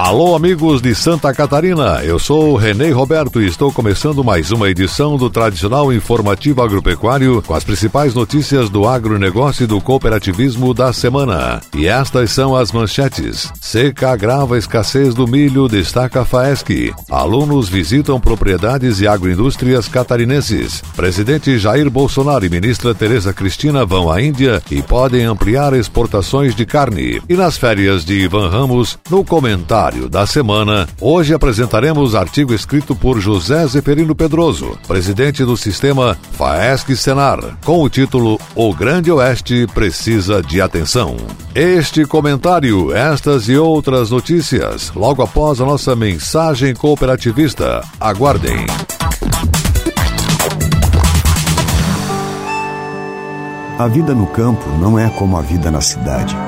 Alô, 0.00 0.36
amigos 0.36 0.80
de 0.80 0.94
Santa 0.94 1.34
Catarina, 1.34 2.04
eu 2.04 2.20
sou 2.20 2.52
o 2.52 2.56
Renê 2.56 2.92
Roberto 2.92 3.42
e 3.42 3.48
estou 3.48 3.72
começando 3.72 4.22
mais 4.22 4.52
uma 4.52 4.70
edição 4.70 5.16
do 5.16 5.28
tradicional 5.28 5.92
informativo 5.92 6.62
agropecuário 6.62 7.42
com 7.42 7.52
as 7.52 7.64
principais 7.64 8.14
notícias 8.14 8.70
do 8.70 8.86
agronegócio 8.86 9.64
e 9.64 9.66
do 9.66 9.80
cooperativismo 9.80 10.72
da 10.72 10.92
semana. 10.92 11.60
E 11.74 11.88
estas 11.88 12.30
são 12.30 12.54
as 12.54 12.70
manchetes. 12.70 13.52
Seca 13.60 14.12
agrava 14.12 14.54
a 14.54 14.58
escassez 14.58 15.16
do 15.16 15.26
milho, 15.26 15.66
destaca 15.66 16.20
a 16.20 16.24
FAESC. 16.24 16.94
Alunos 17.10 17.68
visitam 17.68 18.20
propriedades 18.20 19.00
e 19.00 19.08
agroindústrias 19.08 19.88
catarinenses. 19.88 20.80
Presidente 20.94 21.58
Jair 21.58 21.90
Bolsonaro 21.90 22.46
e 22.46 22.48
ministra 22.48 22.94
Tereza 22.94 23.32
Cristina 23.32 23.84
vão 23.84 24.08
à 24.08 24.22
Índia 24.22 24.62
e 24.70 24.80
podem 24.80 25.24
ampliar 25.24 25.72
exportações 25.72 26.54
de 26.54 26.64
carne. 26.64 27.20
E 27.28 27.34
nas 27.34 27.58
férias 27.58 28.04
de 28.04 28.14
Ivan 28.14 28.48
Ramos, 28.48 28.96
no 29.10 29.24
comentário 29.24 29.87
da 30.08 30.26
semana, 30.26 30.86
hoje 31.00 31.32
apresentaremos 31.32 32.14
artigo 32.14 32.52
escrito 32.52 32.94
por 32.94 33.18
José 33.20 33.66
Zeferino 33.66 34.14
Pedroso, 34.14 34.78
presidente 34.86 35.44
do 35.44 35.56
sistema 35.56 36.16
FAESC 36.32 36.94
Senar, 36.94 37.40
com 37.64 37.82
o 37.82 37.88
título 37.88 38.38
O 38.54 38.74
Grande 38.74 39.10
Oeste 39.10 39.66
precisa 39.72 40.42
de 40.42 40.60
atenção. 40.60 41.16
Este 41.54 42.04
comentário, 42.04 42.94
estas 42.94 43.48
e 43.48 43.56
outras 43.56 44.10
notícias, 44.10 44.92
logo 44.94 45.22
após 45.22 45.60
a 45.60 45.64
nossa 45.64 45.96
mensagem 45.96 46.74
cooperativista. 46.74 47.82
Aguardem. 47.98 48.66
A 53.78 53.88
vida 53.88 54.14
no 54.14 54.26
campo 54.26 54.68
não 54.78 54.98
é 54.98 55.08
como 55.08 55.36
a 55.36 55.40
vida 55.40 55.70
na 55.70 55.80
cidade. 55.80 56.47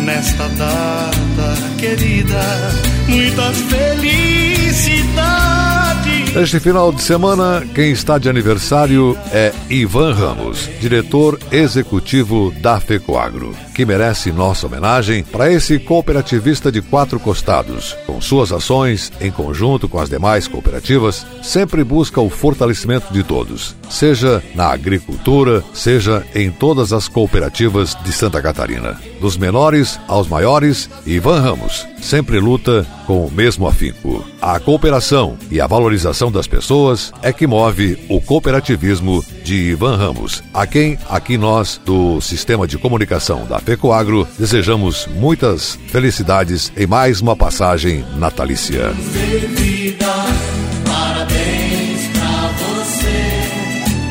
nesta 0.00 0.48
data 0.48 1.54
querida. 1.78 2.40
Muitas 3.08 3.56
felicidades. 3.62 5.20
Neste 6.34 6.60
final 6.60 6.92
de 6.92 7.02
semana, 7.02 7.64
quem 7.74 7.90
está 7.90 8.18
de 8.18 8.28
aniversário 8.28 9.16
é 9.32 9.52
Ivan 9.68 10.14
Ramos, 10.14 10.70
diretor 10.80 11.38
executivo 11.50 12.52
da 12.60 12.80
FECOAGRO, 12.80 13.54
que 13.80 13.86
merece 13.86 14.30
nossa 14.30 14.66
homenagem 14.66 15.24
para 15.24 15.50
esse 15.50 15.78
cooperativista 15.78 16.70
de 16.70 16.82
quatro 16.82 17.18
costados. 17.18 17.96
Com 18.04 18.20
suas 18.20 18.52
ações, 18.52 19.10
em 19.22 19.30
conjunto 19.30 19.88
com 19.88 19.98
as 19.98 20.10
demais 20.10 20.46
cooperativas, 20.46 21.26
sempre 21.42 21.82
busca 21.82 22.20
o 22.20 22.28
fortalecimento 22.28 23.10
de 23.10 23.22
todos, 23.22 23.74
seja 23.88 24.42
na 24.54 24.66
agricultura, 24.66 25.64
seja 25.72 26.22
em 26.34 26.50
todas 26.50 26.92
as 26.92 27.08
cooperativas 27.08 27.96
de 28.04 28.12
Santa 28.12 28.42
Catarina. 28.42 29.00
Dos 29.18 29.38
menores 29.38 29.98
aos 30.06 30.28
maiores, 30.28 30.90
Ivan 31.06 31.40
Ramos 31.40 31.86
sempre 32.00 32.40
luta 32.40 32.86
com 33.06 33.26
o 33.26 33.30
mesmo 33.30 33.66
afinco. 33.66 34.24
A 34.40 34.58
cooperação 34.58 35.36
e 35.50 35.60
a 35.60 35.66
valorização 35.66 36.30
das 36.30 36.46
pessoas 36.46 37.12
é 37.22 37.32
que 37.32 37.46
move 37.46 37.98
o 38.08 38.20
cooperativismo 38.20 39.24
de 39.44 39.54
Ivan 39.54 39.96
Ramos, 39.96 40.42
a 40.52 40.66
quem 40.66 40.98
aqui 41.08 41.36
nós 41.36 41.80
do 41.84 42.20
Sistema 42.20 42.66
de 42.66 42.78
Comunicação 42.78 43.46
da 43.46 43.60
FECOAGRO 43.70 44.26
desejamos 44.36 45.06
muitas 45.06 45.78
felicidades 45.86 46.72
em 46.76 46.88
mais 46.88 47.20
uma 47.20 47.36
passagem 47.36 48.04
natalícia. 48.16 48.92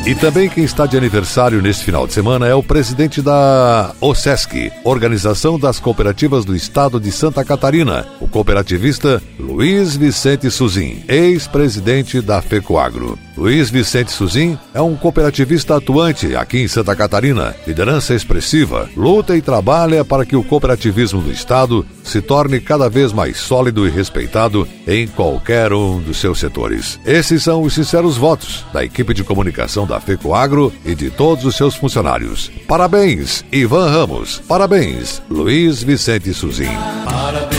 E 0.06 0.14
também 0.14 0.48
quem 0.48 0.64
está 0.64 0.86
de 0.86 0.96
aniversário 0.96 1.60
neste 1.60 1.84
final 1.84 2.06
de 2.06 2.14
semana 2.14 2.46
é 2.46 2.54
o 2.54 2.62
presidente 2.62 3.20
da 3.20 3.94
OSESC, 4.00 4.72
Organização 4.82 5.58
das 5.58 5.78
Cooperativas 5.78 6.46
do 6.46 6.56
Estado 6.56 6.98
de 6.98 7.12
Santa 7.12 7.44
Catarina, 7.44 8.06
o 8.18 8.26
cooperativista 8.26 9.22
Luiz 9.38 9.94
Vicente 9.94 10.50
Suzin, 10.50 11.04
ex-presidente 11.06 12.22
da 12.22 12.40
FECOAGRO. 12.40 13.18
Luiz 13.40 13.70
Vicente 13.70 14.12
Suzin 14.12 14.58
é 14.74 14.82
um 14.82 14.94
cooperativista 14.94 15.78
atuante 15.78 16.36
aqui 16.36 16.58
em 16.58 16.68
Santa 16.68 16.94
Catarina, 16.94 17.56
liderança 17.66 18.14
expressiva, 18.14 18.86
luta 18.94 19.34
e 19.34 19.40
trabalha 19.40 20.04
para 20.04 20.26
que 20.26 20.36
o 20.36 20.44
cooperativismo 20.44 21.22
do 21.22 21.32
Estado 21.32 21.86
se 22.04 22.20
torne 22.20 22.60
cada 22.60 22.90
vez 22.90 23.14
mais 23.14 23.38
sólido 23.38 23.86
e 23.86 23.90
respeitado 23.90 24.68
em 24.86 25.08
qualquer 25.08 25.72
um 25.72 26.00
dos 26.00 26.18
seus 26.18 26.38
setores. 26.38 27.00
Esses 27.06 27.42
são 27.42 27.62
os 27.62 27.72
sinceros 27.72 28.18
votos 28.18 28.66
da 28.74 28.84
equipe 28.84 29.14
de 29.14 29.24
comunicação 29.24 29.86
da 29.86 29.98
FECOAGRO 29.98 30.70
e 30.84 30.94
de 30.94 31.08
todos 31.08 31.46
os 31.46 31.56
seus 31.56 31.74
funcionários. 31.74 32.50
Parabéns, 32.68 33.42
Ivan 33.50 33.88
Ramos. 33.90 34.42
Parabéns, 34.46 35.22
Luiz 35.30 35.82
Vicente 35.82 36.34
Suzin. 36.34 36.76
Parabéns 37.06 37.49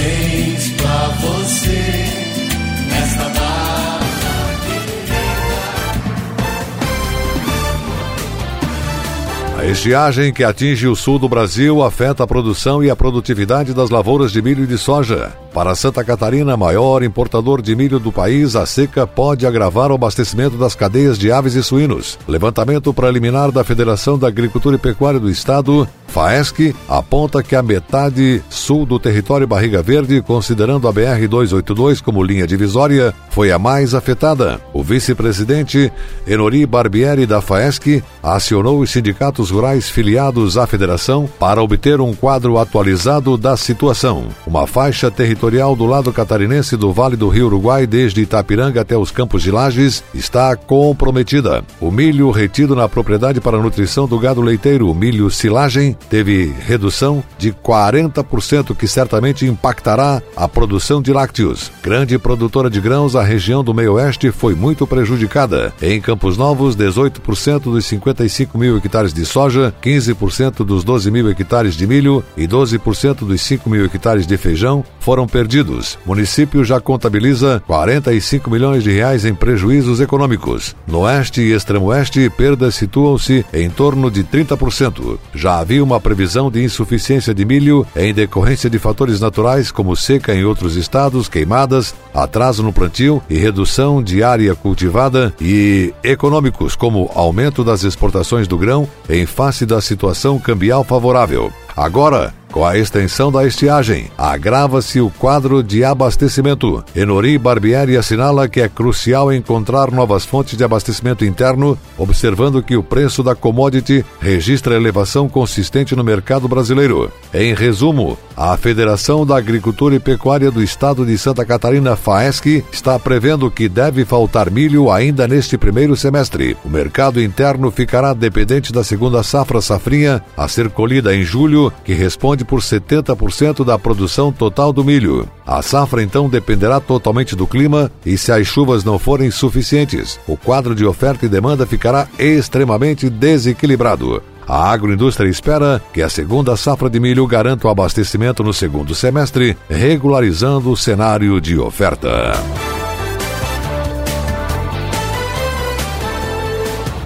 estiagem 9.72 10.34
que 10.34 10.44
atinge 10.44 10.86
o 10.88 10.96
sul 10.96 11.18
do 11.18 11.30
Brasil 11.30 11.82
afeta 11.82 12.24
a 12.24 12.28
produção 12.28 12.84
e 12.84 12.90
a 12.90 12.96
produtividade 12.96 13.74
das 13.74 13.90
lavouras 13.90 14.32
de 14.32 14.42
milho 14.42 14.66
e 14.66 14.68
de 14.68 14.78
soja. 14.78 15.32
Para 15.54 15.76
Santa 15.76 16.04
Catarina, 16.04 16.56
maior 16.56 17.04
importador 17.04 17.62
de 17.62 17.76
milho 17.76 18.00
do 18.00 18.12
país, 18.12 18.56
a 18.56 18.66
seca 18.66 19.06
pode 19.06 19.46
agravar 19.46 19.92
o 19.92 19.96
abastecimento 19.96 20.56
das 20.58 20.76
cadeias 20.76 21.18
de 21.18 21.32
aves 21.32 21.56
e 21.56 21.64
suínos. 21.64 22.18
Levantamento 22.28 22.94
preliminar 22.94 23.52
da 23.52 23.64
Federação 23.64 24.18
da 24.18 24.28
Agricultura 24.28 24.78
e 24.78 24.80
Pecuária 24.80 25.20
do 25.20 25.30
Estado, 25.30 25.88
FAESC, 26.08 26.76
aponta 26.88 27.42
que 27.42 27.56
a 27.56 27.64
metade 27.64 28.42
sul 28.50 28.86
do 28.86 29.00
território 29.00 29.48
Barriga 29.48 29.82
Verde, 29.82 30.22
considerando 30.22 30.88
a 30.88 30.94
BR-282 30.94 32.02
como 32.02 32.24
linha 32.24 32.48
divisória, 32.48 33.14
foi 33.30 33.52
a 33.52 33.60
mais 33.60 33.94
afetada. 33.94 34.60
O 34.74 34.84
vice-presidente 34.84 35.92
Enori 36.28 36.66
Barbieri 36.66 37.26
da 37.26 37.42
FAESC 37.42 38.04
acionou 38.22 38.80
os 38.80 38.90
sindicatos 38.90 39.50
filiados 39.88 40.58
à 40.58 40.66
federação 40.66 41.30
para 41.40 41.62
obter 41.62 42.02
um 42.02 42.16
quadro 42.16 42.58
atualizado 42.58 43.38
da 43.38 43.56
situação. 43.56 44.26
Uma 44.48 44.66
faixa 44.66 45.12
territorial 45.12 45.76
do 45.76 45.86
lado 45.86 46.12
catarinense 46.12 46.76
do 46.76 46.92
Vale 46.92 47.16
do 47.16 47.30
Rio 47.30 47.46
Uruguai, 47.46 47.86
desde 47.86 48.22
Itapiranga 48.22 48.82
até 48.82 48.98
os 48.98 49.12
Campos 49.12 49.44
de 49.44 49.52
Lages, 49.52 50.04
está 50.16 50.56
comprometida. 50.56 51.64
O 51.80 51.92
milho 51.92 52.32
retido 52.32 52.76
na 52.76 52.90
propriedade 52.90 53.40
para 53.40 53.62
nutrição 53.62 54.08
do 54.08 54.18
gado 54.18 54.42
leiteiro, 54.42 54.92
milho 54.96 55.30
silagem, 55.30 55.96
teve 56.10 56.52
redução 56.66 57.24
de 57.38 57.52
40%, 57.52 58.76
que 58.76 58.88
certamente 58.88 59.46
impactará 59.46 60.24
a 60.36 60.48
produção 60.48 61.04
de 61.04 61.14
lácteos. 61.14 61.72
Grande 61.84 62.18
produtora 62.18 62.68
de 62.68 62.82
grãos, 62.82 63.16
a 63.16 63.22
região 63.22 63.64
do 63.64 63.76
meio-oeste 63.76 64.32
foi 64.32 64.56
muito 64.56 64.88
prejudicada. 64.88 65.72
Em 65.80 66.02
Campos 66.02 66.36
Novos, 66.36 66.76
18% 66.76 67.60
dos 67.60 67.86
55 67.86 68.58
mil 68.58 68.78
hectares 68.78 69.14
de 69.14 69.24
soja, 69.24 69.41
15% 69.50 70.64
dos 70.66 70.84
12 70.84 71.10
mil 71.12 71.30
hectares 71.30 71.76
de 71.76 71.88
milho 71.88 72.24
e 72.36 72.48
12% 72.48 73.26
dos 73.26 73.42
5 73.42 73.70
mil 73.70 73.86
hectares 73.86 74.28
de 74.28 74.38
feijão 74.38 74.84
foram 75.00 75.28
perdidos. 75.28 75.98
O 76.06 76.10
município 76.10 76.64
já 76.64 76.80
contabiliza 76.80 77.62
45 77.68 78.50
milhões 78.50 78.84
de 78.84 78.92
reais 78.92 79.26
em 79.26 79.34
prejuízos 79.34 80.00
econômicos. 80.00 80.76
No 80.88 81.00
oeste 81.00 81.42
e 81.42 81.54
extremo 81.54 81.88
oeste, 81.88 82.30
perdas 82.30 82.76
situam-se 82.76 83.46
em 83.54 83.70
torno 83.70 84.12
de 84.12 84.24
30%. 84.24 85.18
Já 85.34 85.60
havia 85.60 85.84
uma 85.84 86.00
previsão 86.00 86.52
de 86.52 86.64
insuficiência 86.64 87.34
de 87.34 87.46
milho 87.46 87.86
em 87.96 88.14
decorrência 88.14 88.70
de 88.70 88.80
fatores 88.80 89.20
naturais 89.20 89.72
como 89.72 89.96
seca 89.96 90.34
em 90.34 90.44
outros 90.44 90.76
estados, 90.76 91.28
queimadas, 91.28 91.94
atraso 92.14 92.64
no 92.64 92.74
plantio 92.74 93.22
e 93.30 93.38
redução 93.38 94.04
de 94.04 94.24
área 94.24 94.54
cultivada 94.56 95.34
e 95.40 95.94
econômicos 96.04 96.76
como 96.76 97.10
aumento 97.16 97.64
das 97.64 97.84
exportações 97.84 98.48
do 98.48 98.58
grão 98.58 98.88
em 99.10 99.26
face 99.32 99.66
da 99.66 99.82
situação 99.82 100.38
cambial 100.38 100.84
favorável. 100.84 101.52
Agora, 101.76 102.34
com 102.52 102.66
a 102.66 102.78
extensão 102.78 103.32
da 103.32 103.46
estiagem, 103.46 104.12
agrava-se 104.18 105.00
o 105.00 105.10
quadro 105.10 105.64
de 105.64 105.84
abastecimento. 105.84 106.84
Enori 106.96 107.38
Barbieri 107.38 107.98
assinala 107.98 108.48
que 108.48 108.60
é 108.60 108.68
crucial 108.68 109.32
encontrar 109.32 109.90
novas 109.90 110.26
fontes 110.26 110.58
de 110.58 110.64
abastecimento 110.64 111.24
interno, 111.24 111.78
observando 111.98 112.62
que 112.62 112.76
o 112.76 112.84
preço 112.84 113.24
da 113.24 113.34
commodity 113.34 114.06
registra 114.20 114.76
elevação 114.76 115.30
consistente 115.30 115.96
no 115.96 116.04
mercado 116.04 116.48
brasileiro. 116.48 117.12
Em 117.34 117.54
resumo, 117.54 118.18
a 118.36 118.58
Federação 118.58 119.26
da 119.26 119.38
Agricultura 119.38 119.96
e 119.96 120.00
Pecuária 120.00 120.52
do 120.52 120.62
Estado 120.62 121.06
de 121.06 121.18
Santa 121.18 121.46
Catarina, 121.46 121.96
FAESC, 121.96 122.64
está 122.72 122.98
prevendo 123.00 123.50
que 123.50 123.70
deve 123.70 124.04
faltar 124.04 124.50
milho 124.50 124.92
ainda 124.92 125.28
neste 125.28 125.58
primeiro 125.58 125.96
semestre. 125.96 126.58
O 126.66 126.70
mercado 126.70 127.22
interno 127.22 127.72
ficará 127.72 128.14
dependente 128.14 128.74
da 128.74 128.84
segunda 128.84 129.24
safra 129.24 129.62
safrinha 129.62 130.22
a 130.36 130.48
ser 130.48 130.70
colhida 130.70 131.16
em 131.16 131.24
julho, 131.24 131.72
que 131.84 131.94
responde 131.94 132.41
responde 132.42 132.46
por 132.46 132.60
70% 132.60 133.64
da 133.64 133.78
produção 133.78 134.32
total 134.32 134.74
do 134.74 134.84
milho. 134.84 135.28
A 135.46 135.62
safra 135.62 136.04
então 136.04 136.30
dependerá 136.30 136.80
totalmente 136.80 137.36
do 137.36 137.48
clima 137.48 137.92
e 138.06 138.18
se 138.18 138.32
as 138.32 138.48
chuvas 138.48 138.84
não 138.84 139.00
forem 139.00 139.32
suficientes, 139.32 140.20
o 140.28 140.36
quadro 140.36 140.76
de 140.76 140.86
oferta 140.86 141.26
e 141.26 141.30
demanda 141.30 141.66
ficará 141.66 142.08
extremamente 142.18 143.10
desequilibrado. 143.10 144.22
A 144.48 144.72
agroindústria 144.72 145.30
espera 145.30 145.82
que 145.94 146.02
a 146.02 146.10
segunda 146.10 146.58
safra 146.58 146.90
de 146.90 147.00
milho 147.00 147.26
garanta 147.26 147.68
o 147.68 147.72
abastecimento 147.72 148.44
no 148.44 148.54
segundo 148.54 148.94
semestre, 148.94 149.56
regularizando 149.70 150.72
o 150.72 150.78
cenário 150.78 151.40
de 151.40 151.58
oferta. 151.58 152.34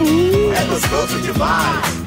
Hum, 0.02 0.52
é 0.54 0.66
gostoso 0.66 1.22
demais! 1.22 2.00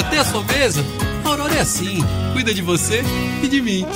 Até 0.00 0.18
a 0.18 0.24
sua 0.24 0.42
mesa, 0.42 0.84
Aurora 1.24 1.54
é 1.54 1.60
assim. 1.60 1.98
Cuida 2.32 2.54
de 2.54 2.62
você 2.62 3.02
e 3.42 3.48
de 3.48 3.60
mim. 3.60 3.86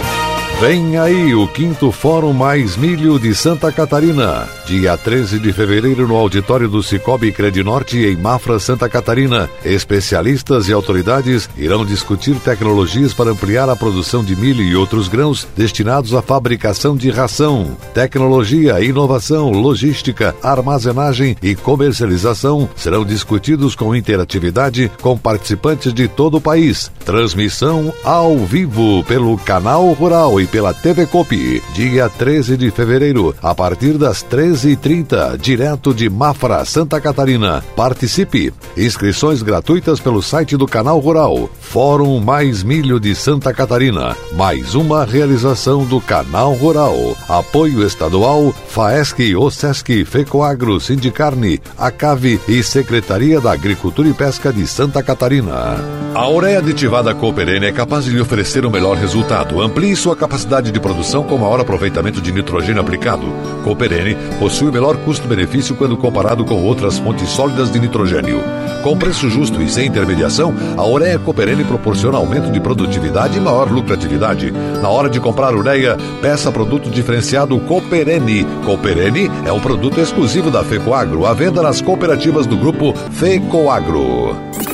Vem 0.60 0.96
aí 0.96 1.34
o 1.34 1.48
quinto 1.48 1.90
Fórum 1.90 2.32
Mais 2.32 2.76
Milho 2.76 3.18
de 3.18 3.34
Santa 3.34 3.72
Catarina, 3.72 4.48
dia 4.64 4.96
13 4.96 5.38
de 5.40 5.52
fevereiro 5.52 6.06
no 6.06 6.16
auditório 6.16 6.68
do 6.68 6.82
Cicobi 6.82 7.32
Credinorte 7.32 7.98
em 7.98 8.16
Mafra, 8.16 8.58
Santa 8.58 8.88
Catarina. 8.88 9.50
Especialistas 9.64 10.68
e 10.68 10.72
autoridades 10.72 11.50
irão 11.58 11.84
discutir 11.84 12.36
tecnologias 12.36 13.12
para 13.12 13.32
ampliar 13.32 13.68
a 13.68 13.76
produção 13.76 14.24
de 14.24 14.34
milho 14.36 14.62
e 14.62 14.76
outros 14.76 15.08
grãos 15.08 15.46
destinados 15.56 16.14
à 16.14 16.22
fabricação 16.22 16.96
de 16.96 17.10
ração. 17.10 17.76
Tecnologia, 17.92 18.80
inovação, 18.80 19.50
logística, 19.50 20.34
armazenagem 20.42 21.36
e 21.42 21.54
comercialização 21.54 22.68
serão 22.76 23.04
discutidos 23.04 23.74
com 23.74 23.94
interatividade 23.94 24.90
com 25.02 25.18
participantes 25.18 25.92
de 25.92 26.08
todo 26.08 26.36
o 26.38 26.40
país. 26.40 26.90
Transmissão 27.04 27.92
ao 28.02 28.38
vivo 28.38 29.04
pelo 29.04 29.36
canal 29.36 29.92
Rural 29.92 30.40
e 30.44 30.46
pela 30.46 30.74
TV 30.74 31.06
Copi, 31.06 31.62
dia 31.72 32.08
13 32.08 32.56
de 32.56 32.70
fevereiro, 32.70 33.34
a 33.42 33.54
partir 33.54 33.96
das 33.96 34.22
13h30, 34.22 35.38
direto 35.38 35.94
de 35.94 36.08
Mafra, 36.10 36.64
Santa 36.64 37.00
Catarina. 37.00 37.64
Participe! 37.74 38.52
Inscrições 38.76 39.42
gratuitas 39.42 40.00
pelo 40.00 40.22
site 40.22 40.56
do 40.56 40.66
Canal 40.66 40.98
Rural. 40.98 41.48
Fórum 41.60 42.20
Mais 42.20 42.62
Milho 42.62 43.00
de 43.00 43.14
Santa 43.14 43.54
Catarina. 43.54 44.14
Mais 44.32 44.74
uma 44.74 45.04
realização 45.04 45.84
do 45.84 46.00
Canal 46.00 46.52
Rural. 46.52 47.16
Apoio 47.28 47.84
estadual, 47.86 48.54
FAESC, 48.68 49.34
OSESC, 49.34 50.04
FECOAGRO, 50.04 50.78
Sindicarne, 50.78 51.60
ACAVE 51.78 52.40
e 52.46 52.62
Secretaria 52.62 53.40
da 53.40 53.52
Agricultura 53.52 54.08
e 54.08 54.12
Pesca 54.12 54.52
de 54.52 54.66
Santa 54.66 55.02
Catarina. 55.02 55.76
A 56.14 56.28
ureia 56.28 56.58
aditivada 56.58 57.14
Cooperene 57.14 57.66
é 57.66 57.72
capaz 57.72 58.04
de 58.04 58.10
lhe 58.10 58.20
oferecer 58.20 58.64
o 58.64 58.70
melhor 58.70 58.96
resultado. 58.96 59.60
Amplie 59.60 59.96
sua 59.96 60.14
capacidade 60.14 60.33
de 60.72 60.80
produção 60.80 61.22
com 61.22 61.38
maior 61.38 61.60
aproveitamento 61.60 62.20
de 62.20 62.32
nitrogênio 62.32 62.80
aplicado. 62.80 63.24
Cooperene 63.62 64.16
possui 64.40 64.72
melhor 64.72 64.96
custo-benefício 64.96 65.76
quando 65.76 65.96
comparado 65.96 66.44
com 66.44 66.60
outras 66.60 66.98
fontes 66.98 67.28
sólidas 67.28 67.70
de 67.70 67.78
nitrogênio. 67.78 68.42
Com 68.82 68.98
preço 68.98 69.30
justo 69.30 69.62
e 69.62 69.68
sem 69.68 69.86
intermediação, 69.86 70.52
a 70.76 70.84
ureia 70.84 71.20
Cooperene 71.20 71.62
proporciona 71.62 72.18
aumento 72.18 72.50
de 72.50 72.58
produtividade 72.58 73.38
e 73.38 73.40
maior 73.40 73.70
lucratividade. 73.70 74.50
Na 74.82 74.88
hora 74.88 75.08
de 75.08 75.20
comprar 75.20 75.54
ureia, 75.54 75.96
peça 76.20 76.50
produto 76.50 76.90
diferenciado 76.90 77.58
Cooperene. 77.60 78.44
Cooperene 78.64 79.30
é 79.46 79.52
um 79.52 79.60
produto 79.60 80.00
exclusivo 80.00 80.50
da 80.50 80.64
FECOAGRO, 80.64 81.26
à 81.26 81.32
venda 81.32 81.62
nas 81.62 81.80
cooperativas 81.80 82.44
do 82.44 82.56
grupo 82.56 82.92
FECOAGRO. 83.12 84.73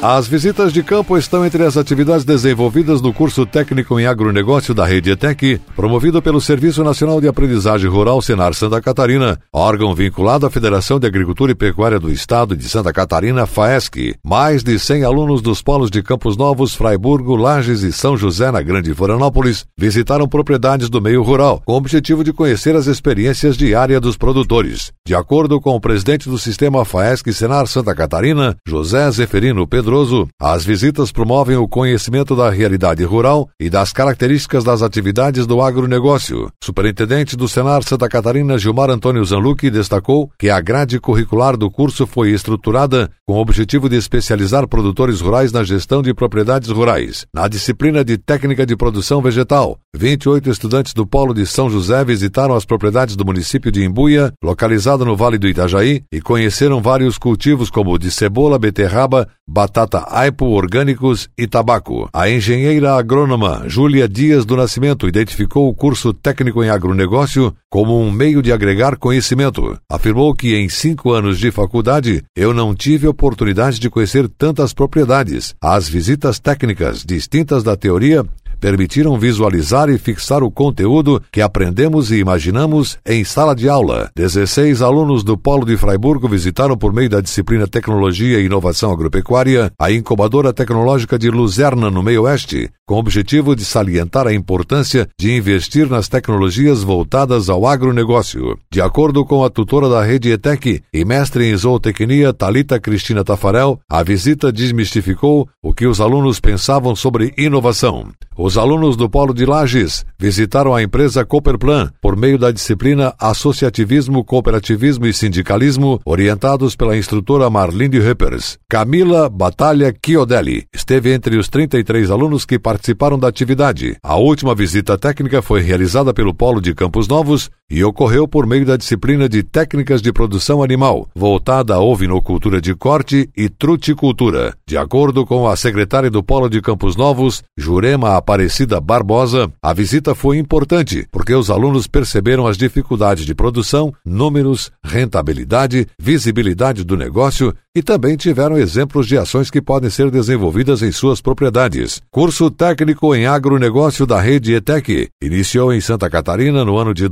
As 0.00 0.28
visitas 0.28 0.72
de 0.72 0.80
campo 0.80 1.18
estão 1.18 1.44
entre 1.44 1.64
as 1.64 1.76
atividades 1.76 2.24
desenvolvidas 2.24 3.02
no 3.02 3.12
curso 3.12 3.44
técnico 3.44 3.98
em 3.98 4.06
agronegócio 4.06 4.72
da 4.72 4.86
Rede 4.86 5.10
ETEC, 5.10 5.60
promovido 5.74 6.22
pelo 6.22 6.40
Serviço 6.40 6.84
Nacional 6.84 7.20
de 7.20 7.26
Aprendizagem 7.26 7.90
Rural 7.90 8.22
Senar 8.22 8.54
Santa 8.54 8.80
Catarina, 8.80 9.40
órgão 9.52 9.92
vinculado 9.96 10.46
à 10.46 10.50
Federação 10.50 11.00
de 11.00 11.08
Agricultura 11.08 11.50
e 11.50 11.54
Pecuária 11.56 11.98
do 11.98 12.12
Estado 12.12 12.56
de 12.56 12.68
Santa 12.68 12.92
Catarina, 12.92 13.44
FAESC. 13.44 14.14
Mais 14.24 14.62
de 14.62 14.78
100 14.78 15.02
alunos 15.02 15.42
dos 15.42 15.62
polos 15.62 15.90
de 15.90 16.00
Campos 16.00 16.36
Novos, 16.36 16.76
Fraiburgo, 16.76 17.34
Lages 17.34 17.82
e 17.82 17.92
São 17.92 18.16
José, 18.16 18.52
na 18.52 18.62
Grande 18.62 18.94
Florianópolis, 18.94 19.66
visitaram 19.76 20.28
propriedades 20.28 20.88
do 20.88 21.02
meio 21.02 21.24
rural, 21.24 21.60
com 21.66 21.72
o 21.72 21.76
objetivo 21.76 22.22
de 22.22 22.32
conhecer 22.32 22.76
as 22.76 22.86
experiências 22.86 23.56
diárias 23.56 24.00
dos 24.00 24.16
produtores. 24.16 24.92
De 25.04 25.16
acordo 25.16 25.60
com 25.60 25.74
o 25.74 25.80
presidente 25.80 26.28
do 26.28 26.38
sistema 26.38 26.84
FAESC 26.84 27.32
Senar 27.32 27.66
Santa 27.66 27.96
Catarina, 27.96 28.56
José 28.64 29.10
Zeferino 29.10 29.66
Pedro 29.66 29.87
Pedroso, 29.88 30.28
as 30.38 30.66
visitas 30.66 31.10
promovem 31.10 31.56
o 31.56 31.66
conhecimento 31.66 32.36
da 32.36 32.50
realidade 32.50 33.02
rural 33.04 33.48
e 33.58 33.70
das 33.70 33.90
características 33.90 34.62
das 34.62 34.82
atividades 34.82 35.46
do 35.46 35.62
agronegócio. 35.62 36.50
Superintendente 36.62 37.34
do 37.34 37.48
Senar 37.48 37.82
Santa 37.82 38.06
Catarina, 38.06 38.58
Gilmar 38.58 38.90
Antônio 38.90 39.24
Zanlucchi, 39.24 39.70
destacou 39.70 40.30
que 40.38 40.50
a 40.50 40.60
grade 40.60 41.00
curricular 41.00 41.56
do 41.56 41.70
curso 41.70 42.06
foi 42.06 42.32
estruturada 42.32 43.10
com 43.26 43.36
o 43.36 43.40
objetivo 43.40 43.88
de 43.88 43.96
especializar 43.96 44.68
produtores 44.68 45.22
rurais 45.22 45.52
na 45.52 45.64
gestão 45.64 46.02
de 46.02 46.12
propriedades 46.12 46.68
rurais. 46.68 47.24
Na 47.32 47.48
disciplina 47.48 48.04
de 48.04 48.18
técnica 48.18 48.66
de 48.66 48.76
produção 48.76 49.22
vegetal, 49.22 49.78
28 49.96 50.50
estudantes 50.50 50.92
do 50.92 51.06
Polo 51.06 51.32
de 51.32 51.46
São 51.46 51.70
José 51.70 52.04
visitaram 52.04 52.54
as 52.54 52.66
propriedades 52.66 53.16
do 53.16 53.24
município 53.24 53.72
de 53.72 53.82
Imbuia, 53.82 54.34
localizado 54.44 55.02
no 55.02 55.16
Vale 55.16 55.38
do 55.38 55.48
Itajaí, 55.48 56.02
e 56.12 56.20
conheceram 56.20 56.82
vários 56.82 57.16
cultivos 57.16 57.70
como 57.70 57.92
o 57.92 57.98
de 57.98 58.10
cebola, 58.10 58.58
beterraba, 58.58 59.26
batata 59.46 59.77
aipo, 60.08 60.46
orgânicos 60.46 61.28
e 61.36 61.46
tabaco. 61.46 62.08
A 62.12 62.28
engenheira 62.28 62.94
agrônoma 62.94 63.64
Júlia 63.66 64.08
Dias 64.08 64.44
do 64.44 64.56
Nascimento 64.56 65.06
identificou 65.06 65.68
o 65.68 65.74
curso 65.74 66.12
técnico 66.12 66.64
em 66.64 66.70
agronegócio 66.70 67.54
como 67.70 68.00
um 68.00 68.10
meio 68.10 68.42
de 68.42 68.52
agregar 68.52 68.96
conhecimento. 68.96 69.78
Afirmou 69.90 70.34
que 70.34 70.56
em 70.56 70.68
cinco 70.68 71.12
anos 71.12 71.38
de 71.38 71.50
faculdade 71.50 72.22
eu 72.34 72.54
não 72.54 72.74
tive 72.74 73.06
oportunidade 73.06 73.78
de 73.78 73.90
conhecer 73.90 74.28
tantas 74.28 74.72
propriedades. 74.72 75.54
As 75.62 75.88
visitas 75.88 76.38
técnicas 76.38 77.04
distintas 77.04 77.62
da 77.62 77.76
teoria 77.76 78.24
permitiram 78.60 79.18
visualizar 79.18 79.88
e 79.88 79.98
fixar 79.98 80.42
o 80.42 80.50
conteúdo 80.50 81.22
que 81.30 81.40
aprendemos 81.40 82.10
e 82.10 82.16
imaginamos 82.16 82.98
em 83.06 83.24
sala 83.24 83.54
de 83.54 83.68
aula. 83.68 84.10
16 84.14 84.82
alunos 84.82 85.22
do 85.22 85.36
Polo 85.36 85.64
de 85.64 85.76
Freiburgo 85.76 86.28
visitaram 86.28 86.76
por 86.76 86.92
meio 86.92 87.10
da 87.10 87.20
disciplina 87.20 87.66
Tecnologia 87.66 88.40
e 88.40 88.46
Inovação 88.46 88.92
Agropecuária 88.92 89.70
a 89.78 89.90
incubadora 89.90 90.52
tecnológica 90.52 91.18
de 91.18 91.30
Luzerna, 91.30 91.90
no 91.90 92.02
meio-oeste, 92.02 92.70
com 92.88 92.94
o 92.94 92.98
objetivo 92.98 93.54
de 93.54 93.66
salientar 93.66 94.26
a 94.26 94.32
importância 94.32 95.06
de 95.20 95.36
investir 95.36 95.90
nas 95.90 96.08
tecnologias 96.08 96.82
voltadas 96.82 97.50
ao 97.50 97.66
agronegócio. 97.66 98.58
De 98.72 98.80
acordo 98.80 99.26
com 99.26 99.44
a 99.44 99.50
tutora 99.50 99.90
da 99.90 100.02
rede 100.02 100.32
ETEC 100.32 100.82
e 100.90 101.04
mestre 101.04 101.50
em 101.50 101.54
zootecnia 101.54 102.32
Talita 102.32 102.80
Cristina 102.80 103.22
Tafarel, 103.22 103.78
a 103.90 104.02
visita 104.02 104.50
desmistificou 104.50 105.46
o 105.62 105.74
que 105.74 105.86
os 105.86 106.00
alunos 106.00 106.40
pensavam 106.40 106.96
sobre 106.96 107.34
inovação. 107.36 108.10
Os 108.38 108.56
alunos 108.56 108.96
do 108.96 109.10
Polo 109.10 109.34
de 109.34 109.44
Lages 109.44 110.06
visitaram 110.18 110.74
a 110.74 110.82
empresa 110.82 111.26
Cooperplan 111.26 111.90
por 112.00 112.16
meio 112.16 112.38
da 112.38 112.50
disciplina 112.50 113.12
Associativismo, 113.18 114.24
Cooperativismo 114.24 115.06
e 115.06 115.12
Sindicalismo, 115.12 116.00
orientados 116.06 116.74
pela 116.74 116.96
instrutora 116.96 117.50
Marlene 117.50 117.98
Rippers. 117.98 118.56
Camila 118.66 119.28
Batalha 119.28 119.92
Chiodelli 120.02 120.64
esteve 120.72 121.12
entre 121.12 121.36
os 121.36 121.48
33 121.48 122.10
alunos 122.10 122.46
que 122.46 122.58
participaram 122.58 122.77
da 123.18 123.28
atividade. 123.28 123.96
A 124.02 124.16
última 124.16 124.54
visita 124.54 124.96
técnica 124.96 125.42
foi 125.42 125.60
realizada 125.60 126.14
pelo 126.14 126.34
Polo 126.34 126.60
de 126.60 126.74
Campos 126.74 127.06
Novos 127.08 127.50
e 127.70 127.84
ocorreu 127.84 128.26
por 128.26 128.46
meio 128.46 128.64
da 128.64 128.76
disciplina 128.76 129.28
de 129.28 129.42
Técnicas 129.42 130.00
de 130.00 130.12
Produção 130.12 130.62
Animal, 130.62 131.08
voltada 131.14 131.74
à 131.74 131.80
ovinocultura 131.80 132.60
de 132.60 132.74
corte 132.74 133.28
e 133.36 133.48
truticultura. 133.48 134.54
De 134.66 134.78
acordo 134.78 135.26
com 135.26 135.46
a 135.46 135.54
secretária 135.54 136.10
do 136.10 136.22
Polo 136.22 136.48
de 136.48 136.62
Campos 136.62 136.96
Novos, 136.96 137.42
Jurema 137.56 138.16
Aparecida 138.16 138.80
Barbosa, 138.80 139.52
a 139.62 139.74
visita 139.74 140.14
foi 140.14 140.38
importante 140.38 141.06
porque 141.10 141.34
os 141.34 141.50
alunos 141.50 141.86
perceberam 141.86 142.46
as 142.46 142.56
dificuldades 142.56 143.26
de 143.26 143.34
produção, 143.34 143.92
números, 144.04 144.70
rentabilidade, 144.82 145.86
visibilidade 145.98 146.84
do 146.84 146.96
negócio 146.96 147.54
e 147.74 147.82
também 147.82 148.16
tiveram 148.16 148.58
exemplos 148.58 149.06
de 149.06 149.16
ações 149.16 149.50
que 149.50 149.62
podem 149.62 149.88
ser 149.88 150.10
desenvolvidas 150.10 150.82
em 150.82 150.90
suas 150.90 151.20
propriedades. 151.20 152.00
Curso 152.10 152.50
técnico 152.50 153.14
em 153.14 153.26
agronegócio 153.26 154.04
da 154.04 154.20
rede 154.20 154.54
ETEC 154.54 155.08
iniciou 155.22 155.72
em 155.72 155.80
Santa 155.80 156.10
Catarina 156.10 156.64
no 156.64 156.76
ano 156.76 156.92
de 156.92 157.08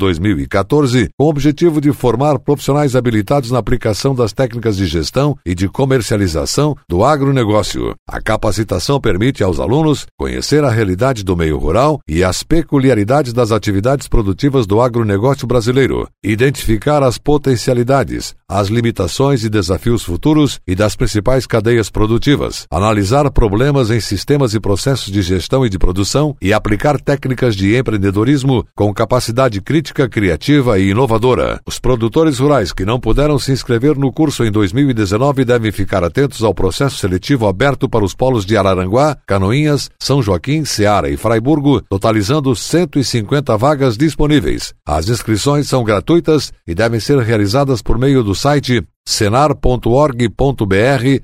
2014 0.47 1.11
com 1.17 1.25
o 1.25 1.29
objetivo 1.29 1.81
de 1.81 1.93
formar 1.93 2.39
profissionais 2.39 2.97
habilitados 2.97 3.51
na 3.51 3.59
aplicação 3.59 4.15
das 4.15 4.33
técnicas 4.33 4.77
de 4.77 4.87
gestão 4.87 5.37
e 5.45 5.55
de 5.55 5.69
comercialização 5.69 6.77
do 6.89 7.05
agronegócio. 7.05 7.95
A 8.09 8.21
capacitação 8.21 9.01
permite 9.01 9.43
aos 9.43 9.61
alunos 9.61 10.07
conhecer 10.17 10.65
a 10.65 10.71
realidade 10.71 11.25
do 11.25 11.37
meio 11.37 11.59
rural 11.59 12.01
e 12.09 12.23
as 12.25 12.43
peculiaridades 12.43 13.33
das 13.33 13.53
atividades 13.53 14.09
produtivas 14.09 14.67
do 14.67 14.81
agronegócio 14.81 15.47
brasileiro, 15.47 16.09
identificar 16.25 17.03
as 17.03 17.19
potencialidades, 17.19 18.35
as 18.49 18.69
limitações 18.69 19.45
e 19.45 19.49
desafios 19.49 20.03
futuros 20.03 20.61
e 20.67 20.75
das 20.75 20.95
principais 20.95 21.47
cadeias 21.47 21.91
produtivas, 21.91 22.67
analisar 22.71 23.31
problemas 23.31 23.91
em 23.91 24.01
sistemas 24.01 24.55
e 24.55 24.61
processos 24.61 25.13
de 25.13 25.21
gestão 25.23 25.67
e 25.67 25.69
de 25.69 25.79
produção 25.79 26.37
e 26.41 26.53
aplicar 26.53 27.01
técnicas 27.01 27.57
de 27.57 27.77
empreendedorismo 27.77 28.65
com 28.75 28.93
capacidade 28.95 29.61
crítica, 29.61 30.09
criativa 30.09 30.36
e 30.79 30.91
inovadora. 30.91 31.61
Os 31.67 31.79
produtores 31.79 32.39
rurais 32.39 32.73
que 32.73 32.85
não 32.85 33.01
puderam 33.01 33.39
se 33.39 33.53
inscrever 33.53 33.97
no 33.97 34.13
curso 34.13 34.45
em 34.45 34.51
2019 34.51 35.45
devem 35.45 35.73
ficar 35.73 36.05
atentos 36.05 36.43
ao 36.43 36.55
processo 36.55 36.99
seletivo 36.99 37.47
aberto 37.47 37.89
para 37.89 38.05
os 38.05 38.15
polos 38.15 38.45
de 38.45 38.57
Araranguá, 38.57 39.17
Canoinhas, 39.27 39.91
São 39.99 40.23
Joaquim, 40.23 40.65
Ceará 40.65 41.09
e 41.09 41.17
Fraiburgo, 41.17 41.81
totalizando 41.83 42.55
150 42.55 43.57
vagas 43.57 43.97
disponíveis. 43.97 44.75
As 44.87 45.09
inscrições 45.09 45.69
são 45.69 45.85
gratuitas 45.85 46.53
e 46.67 46.75
devem 46.75 47.01
ser 47.01 47.19
realizadas 47.19 47.83
por 47.83 47.99
meio 47.99 48.23
do 48.23 48.35
site 48.35 48.85
senar.org.br 49.07 50.35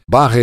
barra 0.08 0.40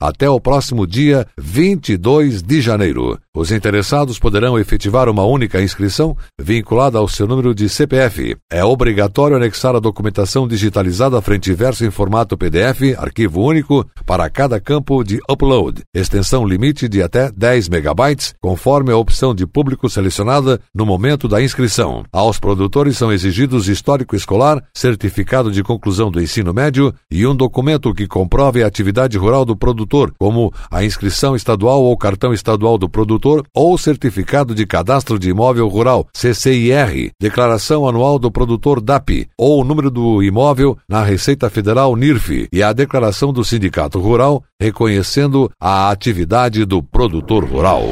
até 0.00 0.30
o 0.30 0.40
próximo 0.40 0.86
dia 0.86 1.26
22 1.36 2.42
de 2.42 2.60
janeiro. 2.62 3.18
Os 3.36 3.52
interessados 3.52 4.18
poderão 4.18 4.58
efetivar 4.58 5.08
uma 5.08 5.24
única 5.24 5.60
inscrição 5.60 6.16
vinculada 6.40 6.98
ao 6.98 7.06
seu 7.06 7.26
número 7.26 7.54
de 7.54 7.68
CPF. 7.68 8.34
É 8.50 8.64
obrigatório 8.64 9.36
anexar 9.36 9.76
a 9.76 9.80
documentação 9.80 10.48
digitalizada 10.48 11.20
frente 11.20 11.50
e 11.50 11.54
verso 11.54 11.84
em 11.84 11.90
formato 11.90 12.36
PDF, 12.36 12.96
arquivo 12.96 13.42
único, 13.42 13.86
para 14.06 14.30
cada 14.30 14.58
campo 14.58 15.04
de 15.04 15.20
upload, 15.30 15.82
extensão 15.94 16.46
limite 16.46 16.88
de 16.88 17.02
até 17.02 17.30
10 17.30 17.68
megabytes, 17.68 18.34
conforme 18.40 18.92
a 18.92 18.96
opção 18.96 19.34
de 19.34 19.46
público 19.46 19.88
selecionada 19.88 20.60
no 20.74 20.86
momento 20.86 21.28
da 21.28 21.42
inscrição. 21.42 22.04
Aos 22.10 22.38
produtores 22.38 22.96
são 22.96 23.12
exigidos 23.12 23.68
histórico 23.68 24.16
escolar, 24.16 24.64
certificado 24.74 25.52
de 25.52 25.62
conclusão 25.62 26.10
do 26.10 26.22
ensino 26.22 26.54
médio 26.54 26.59
e 27.10 27.26
um 27.26 27.34
documento 27.34 27.94
que 27.94 28.06
comprove 28.06 28.62
a 28.62 28.66
atividade 28.66 29.16
rural 29.16 29.44
do 29.44 29.56
produtor, 29.56 30.12
como 30.18 30.52
a 30.70 30.84
inscrição 30.84 31.34
estadual 31.34 31.82
ou 31.82 31.96
cartão 31.96 32.32
estadual 32.32 32.76
do 32.76 32.88
produtor 32.88 33.44
ou 33.54 33.76
certificado 33.78 34.54
de 34.54 34.66
cadastro 34.66 35.18
de 35.18 35.30
imóvel 35.30 35.68
rural, 35.68 36.06
CCIR, 36.12 37.10
declaração 37.20 37.88
anual 37.88 38.18
do 38.18 38.30
produtor 38.30 38.80
DAP 38.80 39.28
ou 39.38 39.60
o 39.60 39.64
número 39.64 39.90
do 39.90 40.22
imóvel 40.22 40.76
na 40.88 41.02
Receita 41.02 41.48
Federal 41.48 41.96
NIRF 41.96 42.48
e 42.52 42.62
a 42.62 42.72
declaração 42.72 43.32
do 43.32 43.44
sindicato 43.44 43.98
rural 43.98 44.42
reconhecendo 44.60 45.50
a 45.60 45.90
atividade 45.90 46.64
do 46.64 46.82
produtor 46.82 47.44
rural. 47.44 47.84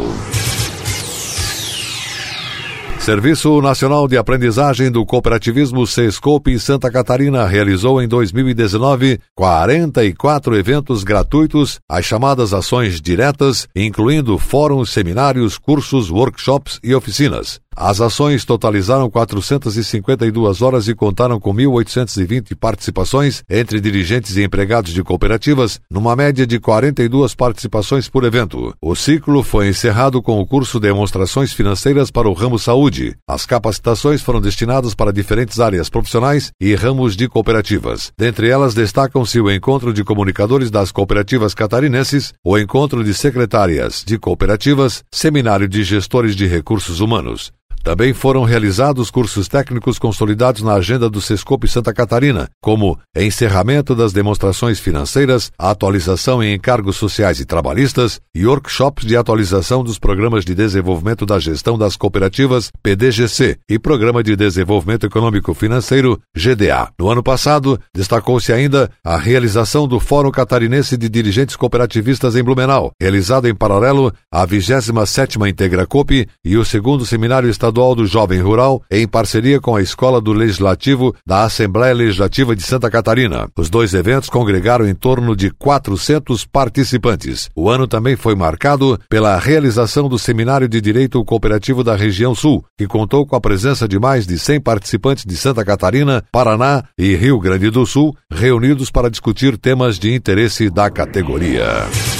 Serviço 3.00 3.62
Nacional 3.62 4.06
de 4.06 4.18
Aprendizagem 4.18 4.90
do 4.90 5.06
Cooperativismo 5.06 5.86
Sescope 5.86 6.58
Santa 6.58 6.90
Catarina 6.90 7.46
realizou 7.46 8.02
em 8.02 8.08
2019 8.08 9.18
44 9.34 10.56
eventos 10.56 11.04
gratuitos, 11.04 11.80
as 11.88 12.04
chamadas 12.04 12.52
ações 12.52 13.00
diretas, 13.00 13.66
incluindo 13.74 14.36
fóruns, 14.36 14.90
seminários, 14.90 15.56
cursos, 15.56 16.10
workshops 16.10 16.78
e 16.84 16.94
oficinas. 16.94 17.60
As 17.80 18.00
ações 18.00 18.44
totalizaram 18.44 19.08
452 19.08 20.62
horas 20.62 20.88
e 20.88 20.96
contaram 20.96 21.38
com 21.38 21.54
1.820 21.54 22.56
participações 22.56 23.44
entre 23.48 23.80
dirigentes 23.80 24.36
e 24.36 24.42
empregados 24.42 24.92
de 24.92 25.00
cooperativas, 25.04 25.80
numa 25.88 26.16
média 26.16 26.44
de 26.44 26.58
42 26.58 27.36
participações 27.36 28.08
por 28.08 28.24
evento. 28.24 28.74
O 28.82 28.96
ciclo 28.96 29.44
foi 29.44 29.68
encerrado 29.68 30.20
com 30.20 30.40
o 30.40 30.46
curso 30.46 30.80
Demonstrações 30.80 31.52
Financeiras 31.52 32.10
para 32.10 32.28
o 32.28 32.32
ramo 32.32 32.58
saúde. 32.58 33.16
As 33.28 33.46
capacitações 33.46 34.22
foram 34.22 34.40
destinadas 34.40 34.92
para 34.92 35.12
diferentes 35.12 35.60
áreas 35.60 35.88
profissionais 35.88 36.50
e 36.60 36.74
ramos 36.74 37.14
de 37.14 37.28
cooperativas. 37.28 38.10
Dentre 38.18 38.48
elas 38.48 38.74
destacam-se 38.74 39.40
o 39.40 39.48
encontro 39.48 39.94
de 39.94 40.02
comunicadores 40.02 40.68
das 40.68 40.90
cooperativas 40.90 41.54
catarinenses, 41.54 42.34
o 42.44 42.58
encontro 42.58 43.04
de 43.04 43.14
secretárias 43.14 44.02
de 44.04 44.18
cooperativas, 44.18 45.04
seminário 45.12 45.68
de 45.68 45.84
gestores 45.84 46.34
de 46.34 46.44
recursos 46.44 46.98
humanos. 46.98 47.52
Também 47.82 48.12
foram 48.12 48.44
realizados 48.44 49.10
cursos 49.10 49.48
técnicos 49.48 49.98
consolidados 49.98 50.62
na 50.62 50.74
agenda 50.74 51.08
do 51.08 51.20
Sescope 51.20 51.68
Santa 51.68 51.92
Catarina, 51.92 52.48
como 52.60 52.98
encerramento 53.16 53.94
das 53.94 54.12
demonstrações 54.12 54.78
financeiras, 54.78 55.50
atualização 55.58 56.42
em 56.42 56.54
encargos 56.54 56.96
sociais 56.96 57.40
e 57.40 57.46
trabalhistas 57.46 58.20
e 58.34 58.46
workshops 58.46 59.06
de 59.06 59.16
atualização 59.16 59.82
dos 59.82 59.98
programas 59.98 60.44
de 60.44 60.54
desenvolvimento 60.54 61.24
da 61.24 61.38
gestão 61.38 61.78
das 61.78 61.96
cooperativas 61.96 62.70
PDGC 62.82 63.58
e 63.68 63.78
Programa 63.78 64.22
de 64.22 64.36
Desenvolvimento 64.36 65.06
Econômico 65.06 65.54
Financeiro 65.54 66.20
GDA. 66.36 66.90
No 66.98 67.08
ano 67.08 67.22
passado, 67.22 67.80
destacou-se 67.94 68.52
ainda 68.52 68.90
a 69.04 69.16
realização 69.16 69.88
do 69.88 70.00
Fórum 70.00 70.30
Catarinense 70.30 70.96
de 70.96 71.08
Dirigentes 71.08 71.56
Cooperativistas 71.56 72.36
em 72.36 72.42
Blumenau, 72.42 72.90
realizado 73.00 73.48
em 73.48 73.54
paralelo 73.54 74.12
à 74.32 74.46
27ª 74.46 75.48
Integra 75.48 75.86
Coop 75.86 76.28
e 76.44 76.56
o 76.56 76.64
segundo 76.64 77.06
Seminário 77.06 77.48
Estadual 77.48 77.67
do 77.70 78.06
Jovem 78.06 78.40
Rural, 78.40 78.82
em 78.90 79.06
parceria 79.06 79.60
com 79.60 79.76
a 79.76 79.82
Escola 79.82 80.20
do 80.20 80.32
Legislativo 80.32 81.14
da 81.26 81.44
Assembleia 81.44 81.94
Legislativa 81.94 82.54
de 82.54 82.62
Santa 82.62 82.90
Catarina. 82.90 83.48
Os 83.56 83.70
dois 83.70 83.94
eventos 83.94 84.28
congregaram 84.28 84.86
em 84.86 84.94
torno 84.94 85.34
de 85.34 85.50
400 85.50 86.44
participantes. 86.44 87.50
O 87.54 87.68
ano 87.68 87.86
também 87.86 88.16
foi 88.16 88.34
marcado 88.34 88.98
pela 89.08 89.38
realização 89.38 90.08
do 90.08 90.18
Seminário 90.18 90.68
de 90.68 90.80
Direito 90.80 91.24
Cooperativo 91.24 91.82
da 91.84 91.94
Região 91.94 92.34
Sul, 92.34 92.64
que 92.76 92.86
contou 92.86 93.26
com 93.26 93.36
a 93.36 93.40
presença 93.40 93.88
de 93.88 93.98
mais 93.98 94.26
de 94.26 94.38
100 94.38 94.60
participantes 94.60 95.24
de 95.24 95.36
Santa 95.36 95.64
Catarina, 95.64 96.24
Paraná 96.32 96.84
e 96.98 97.14
Rio 97.14 97.38
Grande 97.38 97.70
do 97.70 97.86
Sul, 97.86 98.16
reunidos 98.30 98.90
para 98.90 99.10
discutir 99.10 99.56
temas 99.56 99.98
de 99.98 100.14
interesse 100.14 100.70
da 100.70 100.90
categoria. 100.90 102.17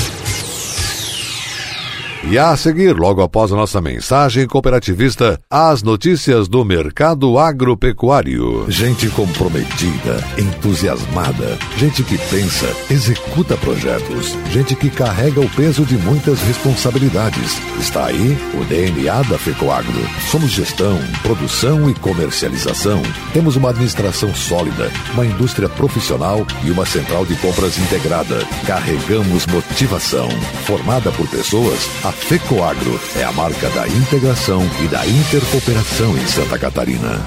E 2.31 2.39
a 2.39 2.55
seguir, 2.59 2.95
logo 2.95 3.23
após 3.23 3.51
a 3.51 3.57
nossa 3.57 3.81
mensagem 3.81 4.47
cooperativista, 4.47 5.41
as 5.49 5.83
notícias 5.83 6.47
do 6.47 6.63
mercado 6.63 7.39
agropecuário. 7.39 8.71
Gente 8.71 9.09
comprometida, 9.09 10.23
entusiasmada, 10.37 11.57
gente 11.79 12.05
que 12.05 12.19
pensa, 12.19 12.71
executa 12.91 13.57
projetos, 13.57 14.37
gente 14.51 14.77
que 14.77 14.91
carrega 14.91 15.41
o 15.41 15.49
peso 15.49 15.87
de 15.87 15.97
muitas 15.97 16.43
responsabilidades. 16.43 17.57
Está 17.81 18.05
aí 18.05 18.37
o 18.61 18.65
DNA 18.67 19.23
da 19.23 19.39
FECOAGRO. 19.39 20.07
Somos 20.31 20.51
gestão, 20.51 20.99
produção 21.23 21.89
e 21.89 21.95
comercialização. 21.95 23.01
Temos 23.33 23.57
uma 23.57 23.71
administração 23.71 24.35
sólida, 24.35 24.93
uma 25.15 25.25
indústria 25.25 25.67
profissional 25.71 26.47
e 26.63 26.71
uma 26.71 26.85
central 26.85 27.25
de 27.25 27.35
compras 27.37 27.79
integrada. 27.79 28.45
Carregamos 28.67 29.47
motivação, 29.47 30.29
formada 30.67 31.11
por 31.13 31.27
pessoas, 31.31 31.89
a 32.05 32.18
FECOAGRO 32.27 33.01
é 33.17 33.25
a 33.25 33.33
marca 33.33 33.71
da 33.71 33.89
integração 33.89 34.63
e 34.85 34.89
da 34.89 35.07
intercooperação 35.07 36.17
em 36.19 36.27
Santa 36.27 36.59
Catarina. 36.59 37.25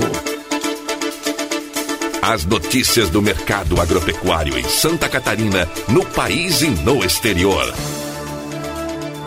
As 2.21 2.45
notícias 2.45 3.09
do 3.09 3.19
mercado 3.19 3.81
agropecuário 3.81 4.55
em 4.55 4.63
Santa 4.63 5.09
Catarina, 5.09 5.67
no 5.89 6.05
país 6.05 6.61
e 6.61 6.69
no 6.69 7.03
exterior. 7.03 7.73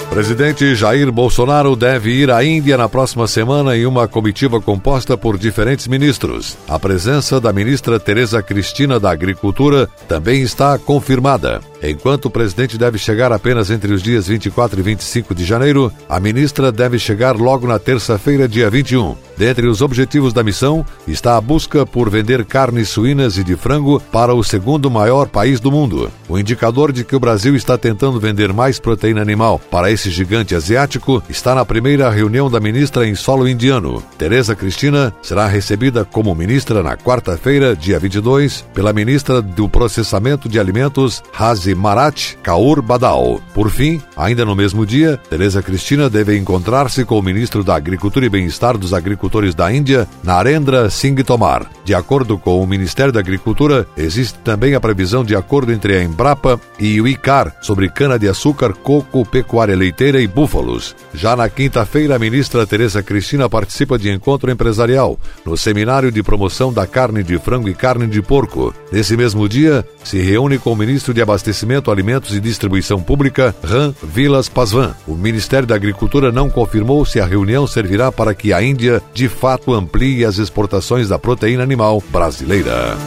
Presidente 0.08 0.76
Jair 0.76 1.10
Bolsonaro 1.10 1.74
deve 1.74 2.12
ir 2.12 2.30
à 2.30 2.44
Índia 2.44 2.78
na 2.78 2.88
próxima 2.88 3.26
semana 3.26 3.76
em 3.76 3.84
uma 3.84 4.06
comitiva 4.06 4.60
composta 4.60 5.16
por 5.16 5.36
diferentes 5.36 5.88
ministros. 5.88 6.56
A 6.68 6.78
presença 6.78 7.40
da 7.40 7.52
ministra 7.52 7.98
Tereza 7.98 8.40
Cristina 8.40 9.00
da 9.00 9.10
Agricultura 9.10 9.88
também 10.06 10.42
está 10.42 10.78
confirmada. 10.78 11.60
Enquanto 11.82 12.26
o 12.26 12.30
presidente 12.30 12.78
deve 12.78 12.96
chegar 12.96 13.32
apenas 13.32 13.72
entre 13.72 13.92
os 13.92 14.04
dias 14.04 14.28
24 14.28 14.78
e 14.78 14.82
25 14.84 15.34
de 15.34 15.44
janeiro, 15.44 15.92
a 16.08 16.20
ministra 16.20 16.70
deve 16.70 16.96
chegar 16.96 17.34
logo 17.34 17.66
na 17.66 17.80
terça-feira, 17.80 18.46
dia 18.46 18.70
21. 18.70 19.16
Dentre 19.36 19.66
os 19.66 19.82
objetivos 19.82 20.32
da 20.32 20.42
missão 20.42 20.86
está 21.08 21.36
a 21.36 21.40
busca 21.40 21.84
por 21.84 22.08
vender 22.08 22.44
carnes 22.44 22.88
suínas 22.88 23.36
e 23.36 23.44
de 23.44 23.56
frango 23.56 24.00
para 24.12 24.34
o 24.34 24.44
segundo 24.44 24.90
maior 24.90 25.28
país 25.28 25.58
do 25.58 25.72
mundo. 25.72 26.10
O 26.28 26.38
indicador 26.38 26.92
de 26.92 27.04
que 27.04 27.16
o 27.16 27.20
Brasil 27.20 27.56
está 27.56 27.76
tentando 27.76 28.20
vender 28.20 28.52
mais 28.52 28.78
proteína 28.78 29.20
animal 29.20 29.60
para 29.70 29.90
esse 29.90 30.10
gigante 30.10 30.54
asiático 30.54 31.22
está 31.28 31.54
na 31.54 31.64
primeira 31.64 32.08
reunião 32.10 32.48
da 32.48 32.60
ministra 32.60 33.06
em 33.06 33.14
solo 33.14 33.48
indiano. 33.48 34.02
Tereza 34.16 34.54
Cristina 34.54 35.12
será 35.20 35.46
recebida 35.46 36.04
como 36.04 36.34
ministra 36.34 36.82
na 36.82 36.96
quarta-feira, 36.96 37.74
dia 37.74 37.98
22, 37.98 38.64
pela 38.72 38.92
ministra 38.92 39.42
do 39.42 39.68
Processamento 39.68 40.48
de 40.48 40.60
Alimentos, 40.60 41.22
Hazi 41.36 41.74
Marat 41.74 42.34
Kaur 42.42 42.80
Badal. 42.80 43.40
Por 43.52 43.68
fim, 43.70 44.00
ainda 44.16 44.44
no 44.44 44.54
mesmo 44.54 44.86
dia, 44.86 45.18
Tereza 45.28 45.62
Cristina 45.62 46.08
deve 46.08 46.36
encontrar-se 46.36 47.04
com 47.04 47.18
o 47.18 47.22
ministro 47.22 47.64
da 47.64 47.74
Agricultura 47.74 48.26
e 48.26 48.28
Bem-Estar 48.28 48.78
dos 48.78 48.94
Agricultores 48.94 49.23
da 49.54 49.72
Índia, 49.72 50.06
Narendra 50.22 50.88
Singh 50.90 51.22
Tomar. 51.24 51.70
De 51.84 51.94
acordo 51.94 52.38
com 52.38 52.62
o 52.62 52.66
Ministério 52.66 53.12
da 53.12 53.20
Agricultura, 53.20 53.86
existe 53.96 54.38
também 54.38 54.74
a 54.74 54.80
previsão 54.80 55.24
de 55.24 55.36
acordo 55.36 55.72
entre 55.72 55.96
a 55.96 56.02
Embrapa 56.02 56.60
e 56.78 57.00
o 57.00 57.06
ICAR 57.06 57.56
sobre 57.60 57.90
cana-de-açúcar, 57.90 58.72
coco, 58.72 59.26
pecuária 59.26 59.76
leiteira 59.76 60.20
e 60.20 60.26
búfalos. 60.26 60.94
Já 61.12 61.36
na 61.36 61.48
quinta-feira, 61.48 62.16
a 62.16 62.18
ministra 62.18 62.66
Tereza 62.66 63.02
Cristina 63.02 63.48
participa 63.48 63.98
de 63.98 64.10
encontro 64.10 64.50
empresarial 64.50 65.18
no 65.44 65.56
Seminário 65.56 66.10
de 66.10 66.22
Promoção 66.22 66.72
da 66.72 66.86
Carne 66.86 67.22
de 67.22 67.38
Frango 67.38 67.68
e 67.68 67.74
Carne 67.74 68.06
de 68.06 68.22
Porco. 68.22 68.74
Nesse 68.90 69.16
mesmo 69.16 69.48
dia, 69.48 69.84
se 70.02 70.20
reúne 70.20 70.58
com 70.58 70.72
o 70.72 70.76
ministro 70.76 71.12
de 71.12 71.20
Abastecimento, 71.20 71.90
Alimentos 71.90 72.34
e 72.34 72.40
Distribuição 72.40 73.02
Pública, 73.02 73.54
Ram 73.62 73.94
Vilas 74.02 74.48
Pasvan. 74.48 74.94
O 75.06 75.14
Ministério 75.14 75.66
da 75.66 75.74
Agricultura 75.74 76.32
não 76.32 76.48
confirmou 76.48 77.04
se 77.04 77.20
a 77.20 77.26
reunião 77.26 77.66
servirá 77.66 78.10
para 78.10 78.34
que 78.34 78.52
a 78.52 78.62
Índia 78.62 79.02
de 79.14 79.28
fato 79.28 79.72
amplie 79.72 80.24
as 80.24 80.38
exportações 80.38 81.08
da 81.08 81.18
proteína 81.18 81.62
animal 81.62 82.02
brasileira. 82.10 82.98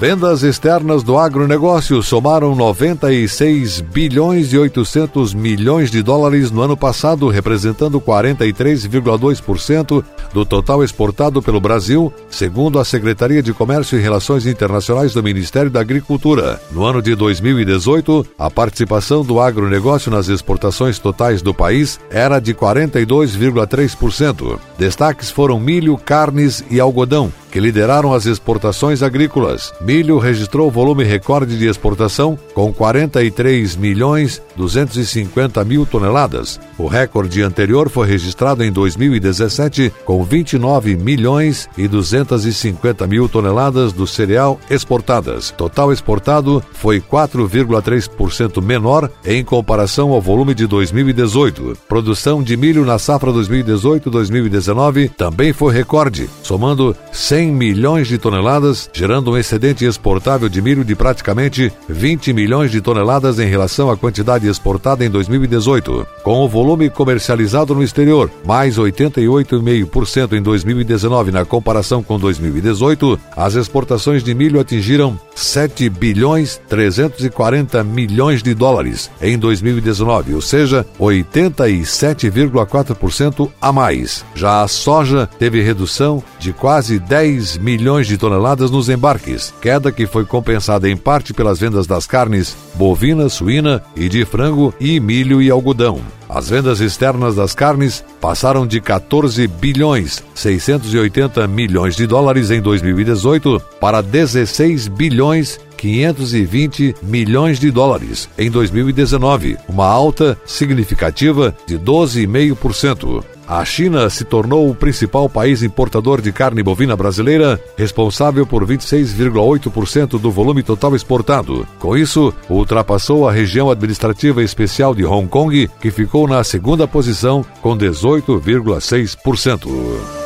Vendas 0.00 0.42
externas 0.42 1.02
do 1.02 1.18
agronegócio 1.18 2.02
somaram 2.02 2.54
96 2.54 3.82
bilhões 3.82 4.50
e 4.50 4.56
800 4.56 5.34
milhões 5.34 5.90
de 5.90 6.02
dólares 6.02 6.50
no 6.50 6.62
ano 6.62 6.74
passado, 6.74 7.28
representando 7.28 8.00
43,2% 8.00 10.02
do 10.32 10.46
total 10.46 10.82
exportado 10.82 11.42
pelo 11.42 11.60
Brasil, 11.60 12.10
segundo 12.30 12.78
a 12.78 12.84
Secretaria 12.84 13.42
de 13.42 13.52
Comércio 13.52 13.98
e 13.98 14.02
Relações 14.02 14.46
Internacionais 14.46 15.12
do 15.12 15.22
Ministério 15.22 15.70
da 15.70 15.82
Agricultura. 15.82 16.58
No 16.72 16.82
ano 16.82 17.02
de 17.02 17.14
2018, 17.14 18.26
a 18.38 18.50
participação 18.50 19.22
do 19.22 19.38
agronegócio 19.38 20.10
nas 20.10 20.28
exportações 20.28 20.98
totais 20.98 21.42
do 21.42 21.52
país 21.52 22.00
era 22.08 22.40
de 22.40 22.54
42,3%. 22.54 24.58
Destaques 24.78 25.30
foram 25.30 25.60
milho, 25.60 25.98
carnes 25.98 26.64
e 26.70 26.80
algodão, 26.80 27.30
que 27.50 27.60
lideraram 27.60 28.12
as 28.12 28.26
exportações 28.26 29.02
agrícolas. 29.02 29.72
Milho 29.80 30.18
registrou 30.18 30.70
volume 30.70 31.04
recorde 31.04 31.58
de 31.58 31.66
exportação 31.66 32.38
com 32.54 32.72
43 32.72 33.76
milhões 33.76 34.42
250 34.56 35.64
mil 35.64 35.86
toneladas. 35.86 36.60
O 36.78 36.86
recorde 36.86 37.42
anterior 37.42 37.88
foi 37.88 38.06
registrado 38.06 38.62
em 38.62 38.70
2017 38.70 39.92
com 40.04 40.22
29 40.22 40.96
milhões 40.96 41.68
e 41.76 41.88
250 41.88 43.06
mil 43.06 43.28
toneladas 43.28 43.92
do 43.92 44.06
cereal 44.06 44.60
exportadas. 44.68 45.50
Total 45.50 45.92
exportado 45.92 46.62
foi 46.72 47.00
4,3% 47.00 48.62
menor 48.62 49.10
em 49.24 49.44
comparação 49.44 50.10
ao 50.10 50.20
volume 50.20 50.54
de 50.54 50.66
2018. 50.66 51.78
Produção 51.88 52.42
de 52.42 52.56
milho 52.56 52.84
na 52.84 52.98
safra 52.98 53.32
2018-2019 53.32 55.10
também 55.16 55.52
foi 55.52 55.72
recorde, 55.72 56.28
somando 56.42 56.94
100 57.12 57.39
milhões 57.46 58.08
de 58.08 58.18
toneladas, 58.18 58.90
gerando 58.92 59.30
um 59.30 59.38
excedente 59.38 59.84
exportável 59.84 60.48
de 60.48 60.60
milho 60.60 60.84
de 60.84 60.94
praticamente 60.94 61.72
20 61.88 62.32
milhões 62.32 62.70
de 62.70 62.80
toneladas 62.80 63.38
em 63.38 63.46
relação 63.46 63.90
à 63.90 63.96
quantidade 63.96 64.48
exportada 64.48 65.04
em 65.04 65.10
2018. 65.10 66.06
Com 66.22 66.44
o 66.44 66.48
volume 66.48 66.90
comercializado 66.90 67.74
no 67.74 67.82
exterior, 67.82 68.30
mais 68.44 68.76
88,5% 68.76 70.32
em 70.32 70.42
2019 70.42 71.30
na 71.30 71.44
comparação 71.44 72.02
com 72.02 72.18
2018, 72.18 73.18
as 73.36 73.54
exportações 73.54 74.24
de 74.24 74.34
milho 74.34 74.58
atingiram 74.58 75.18
7 75.34 75.88
bilhões 75.88 76.60
340 76.68 77.82
milhões 77.84 78.42
de 78.42 78.54
dólares 78.54 79.10
em 79.20 79.38
2019, 79.38 80.34
ou 80.34 80.40
seja, 80.40 80.86
87,4% 80.98 83.50
a 83.60 83.70
mais. 83.72 84.24
Já 84.34 84.62
a 84.62 84.68
soja 84.68 85.28
teve 85.38 85.60
redução 85.60 86.22
de 86.38 86.50
quase 86.52 86.98
10 86.98 87.29
milhões 87.60 88.06
de 88.06 88.18
toneladas 88.18 88.70
nos 88.70 88.88
embarques, 88.88 89.52
queda 89.60 89.92
que 89.92 90.06
foi 90.06 90.24
compensada 90.24 90.88
em 90.88 90.96
parte 90.96 91.32
pelas 91.32 91.58
vendas 91.58 91.86
das 91.86 92.06
carnes 92.06 92.56
bovina, 92.74 93.28
suína 93.28 93.82
e 93.94 94.08
de 94.08 94.24
frango 94.24 94.74
e 94.80 94.98
milho 94.98 95.40
e 95.40 95.50
algodão. 95.50 96.00
As 96.28 96.48
vendas 96.48 96.80
externas 96.80 97.34
das 97.34 97.54
carnes 97.54 98.04
passaram 98.20 98.66
de 98.66 98.80
14 98.80 99.46
bilhões 99.48 100.22
680 100.34 101.46
milhões 101.48 101.96
de 101.96 102.06
dólares 102.06 102.50
em 102.50 102.60
2018 102.60 103.60
para 103.80 104.00
16 104.00 104.88
bilhões 104.88 105.58
520 105.76 106.96
milhões 107.02 107.58
de 107.58 107.70
dólares 107.70 108.28
em 108.38 108.50
2019, 108.50 109.56
uma 109.66 109.86
alta 109.86 110.38
significativa 110.44 111.54
de 111.66 111.78
12,5%. 111.78 113.24
A 113.50 113.62
China 113.64 114.08
se 114.08 114.24
tornou 114.24 114.70
o 114.70 114.74
principal 114.76 115.28
país 115.28 115.64
importador 115.64 116.20
de 116.20 116.30
carne 116.30 116.62
bovina 116.62 116.94
brasileira, 116.94 117.60
responsável 117.76 118.46
por 118.46 118.64
26,8% 118.64 120.20
do 120.20 120.30
volume 120.30 120.62
total 120.62 120.94
exportado. 120.94 121.66
Com 121.80 121.96
isso, 121.96 122.32
ultrapassou 122.48 123.28
a 123.28 123.32
região 123.32 123.68
administrativa 123.68 124.40
especial 124.40 124.94
de 124.94 125.04
Hong 125.04 125.26
Kong, 125.26 125.68
que 125.80 125.90
ficou 125.90 126.28
na 126.28 126.44
segunda 126.44 126.86
posição 126.86 127.44
com 127.60 127.76
18,6%. 127.76 130.19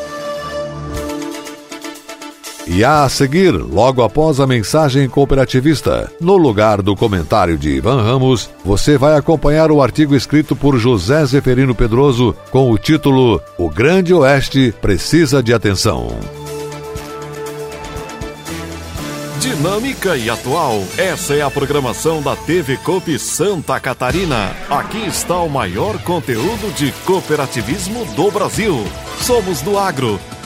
E 2.66 2.82
a 2.82 3.06
seguir, 3.10 3.52
logo 3.52 4.02
após 4.02 4.40
a 4.40 4.46
mensagem 4.46 5.06
cooperativista, 5.06 6.10
no 6.18 6.36
lugar 6.36 6.80
do 6.80 6.96
comentário 6.96 7.58
de 7.58 7.68
Ivan 7.68 8.02
Ramos, 8.02 8.48
você 8.64 8.96
vai 8.96 9.16
acompanhar 9.16 9.70
o 9.70 9.82
artigo 9.82 10.16
escrito 10.16 10.56
por 10.56 10.78
José 10.78 11.26
Zeferino 11.26 11.74
Pedroso 11.74 12.34
com 12.50 12.70
o 12.70 12.78
título 12.78 13.40
O 13.58 13.68
Grande 13.68 14.14
Oeste 14.14 14.74
precisa 14.80 15.42
de 15.42 15.52
atenção. 15.52 16.08
Dinâmica 19.38 20.16
e 20.16 20.30
atual. 20.30 20.82
Essa 20.96 21.34
é 21.34 21.42
a 21.42 21.50
programação 21.50 22.22
da 22.22 22.34
TV 22.34 22.78
Coop 22.78 23.18
Santa 23.18 23.78
Catarina. 23.78 24.52
Aqui 24.70 25.06
está 25.06 25.38
o 25.40 25.50
maior 25.50 25.98
conteúdo 25.98 26.74
de 26.74 26.90
cooperativismo 27.04 28.06
do 28.16 28.30
Brasil. 28.30 28.82
Somos 29.20 29.60
do 29.60 29.78
agro 29.78 30.18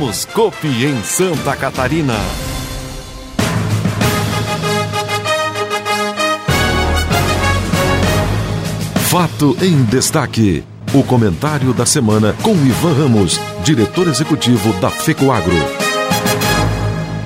Somos 0.00 0.24
Copi 0.24 0.86
em 0.86 1.02
Santa 1.02 1.54
Catarina. 1.54 2.14
Fato 9.10 9.54
em 9.60 9.84
destaque. 9.84 10.64
O 10.94 11.04
comentário 11.04 11.74
da 11.74 11.84
semana 11.84 12.34
com 12.42 12.52
Ivan 12.52 12.94
Ramos, 12.94 13.38
diretor 13.62 14.08
executivo 14.08 14.72
da 14.80 14.88
FECOAGRO. 14.88 15.52